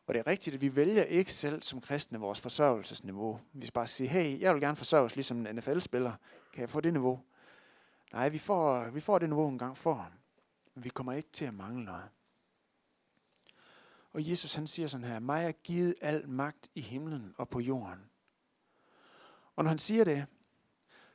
Og 0.06 0.14
det 0.14 0.20
er 0.20 0.26
rigtigt, 0.26 0.54
at 0.54 0.60
vi 0.60 0.76
vælger 0.76 1.02
ikke 1.02 1.32
selv 1.32 1.62
som 1.62 1.80
kristne 1.80 2.18
vores 2.18 2.40
forsørgelsesniveau. 2.40 3.40
Vi 3.52 3.66
skal 3.66 3.72
bare 3.72 3.86
sige, 3.86 4.08
hey, 4.08 4.40
jeg 4.40 4.54
vil 4.54 4.62
gerne 4.62 4.76
forsørges 4.76 5.14
ligesom 5.14 5.46
en 5.46 5.56
NFL-spiller. 5.56 6.12
Kan 6.52 6.60
jeg 6.60 6.70
få 6.70 6.80
det 6.80 6.92
niveau? 6.92 7.22
Nej, 8.12 8.28
vi 8.28 8.38
får, 8.38 8.90
vi 8.90 9.00
får 9.00 9.18
det 9.18 9.28
niveau 9.28 9.48
en 9.48 9.58
gang 9.58 9.76
for. 9.76 10.10
Men 10.74 10.84
vi 10.84 10.88
kommer 10.88 11.12
ikke 11.12 11.28
til 11.32 11.44
at 11.44 11.54
mangle 11.54 11.84
noget. 11.84 12.04
Og 14.12 14.30
Jesus 14.30 14.54
han 14.54 14.66
siger 14.66 14.88
sådan 14.88 15.06
her, 15.06 15.18
mig 15.18 15.44
er 15.44 15.52
givet 15.52 15.94
al 16.00 16.28
magt 16.28 16.68
i 16.74 16.80
himlen 16.80 17.34
og 17.36 17.48
på 17.48 17.60
jorden. 17.60 18.10
Og 19.56 19.64
når 19.64 19.68
han 19.68 19.78
siger 19.78 20.04
det, 20.04 20.26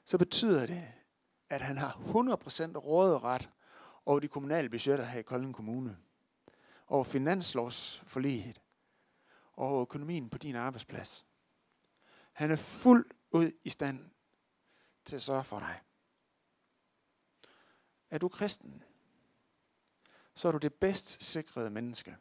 så 0.03 0.17
betyder 0.17 0.65
det, 0.65 0.87
at 1.49 1.61
han 1.61 1.77
har 1.77 1.91
100% 1.91 2.77
råderet 2.77 3.49
over 4.05 4.19
de 4.19 4.27
kommunale 4.27 4.69
budgetter 4.69 5.05
her 5.05 5.19
i 5.19 5.23
Kolding 5.23 5.55
Kommune. 5.55 5.97
Over 6.87 7.03
finanslovsforliget. 7.03 8.61
Over 9.59 9.81
økonomien 9.81 10.29
på 10.29 10.37
din 10.37 10.55
arbejdsplads. 10.55 11.25
Han 12.31 12.51
er 12.51 12.55
fuldt 12.55 13.13
ud 13.31 13.51
i 13.63 13.69
stand 13.69 14.09
til 15.05 15.15
at 15.15 15.21
sørge 15.21 15.43
for 15.43 15.59
dig. 15.59 15.81
Er 18.09 18.17
du 18.17 18.29
kristen, 18.29 18.83
så 20.35 20.47
er 20.47 20.51
du 20.51 20.57
det 20.57 20.73
bedst 20.73 21.23
sikrede 21.23 21.69
menneske. 21.69 22.17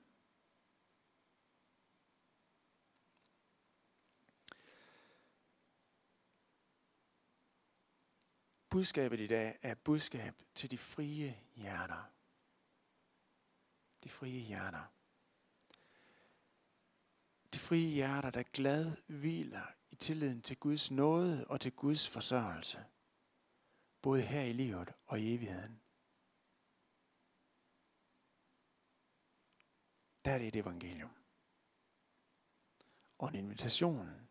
Budskabet 8.70 9.20
i 9.20 9.26
dag 9.26 9.58
er 9.62 9.74
budskab 9.74 10.42
til 10.54 10.70
de 10.70 10.78
frie 10.78 11.36
hjerter. 11.54 12.10
De 14.04 14.08
frie 14.08 14.40
hjerter. 14.40 14.97
De 17.54 17.58
frie 17.58 17.88
hjerter, 17.88 18.30
der 18.30 18.42
glad 18.42 18.96
hviler 19.06 19.66
i 19.90 19.96
tilliden 19.96 20.42
til 20.42 20.56
Guds 20.56 20.90
nåde 20.90 21.46
og 21.46 21.60
til 21.60 21.72
Guds 21.72 22.08
forsørgelse. 22.08 22.84
Både 24.02 24.22
her 24.22 24.42
i 24.42 24.52
livet 24.52 24.92
og 25.06 25.20
i 25.20 25.34
evigheden. 25.34 25.80
Der 30.24 30.30
er 30.30 30.38
det 30.38 30.48
et 30.48 30.56
evangelium. 30.56 31.10
Og 33.18 33.28
en 33.28 33.34
invitation 33.34 34.28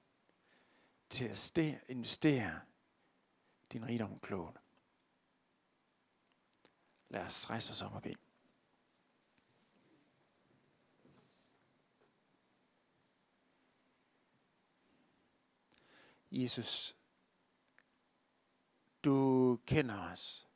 til 1.10 1.26
at 1.26 1.84
investere 1.88 2.62
din 3.72 3.88
rigdom 3.88 4.20
klogt. 4.20 4.58
Lad 7.10 7.26
os 7.26 7.50
rejse 7.50 7.72
os 7.72 7.82
op 7.82 7.94
og 7.94 8.02
bede. 8.02 8.27
Jesus, 16.32 16.96
du 19.04 19.60
kender 19.66 20.12
os. 20.12 20.47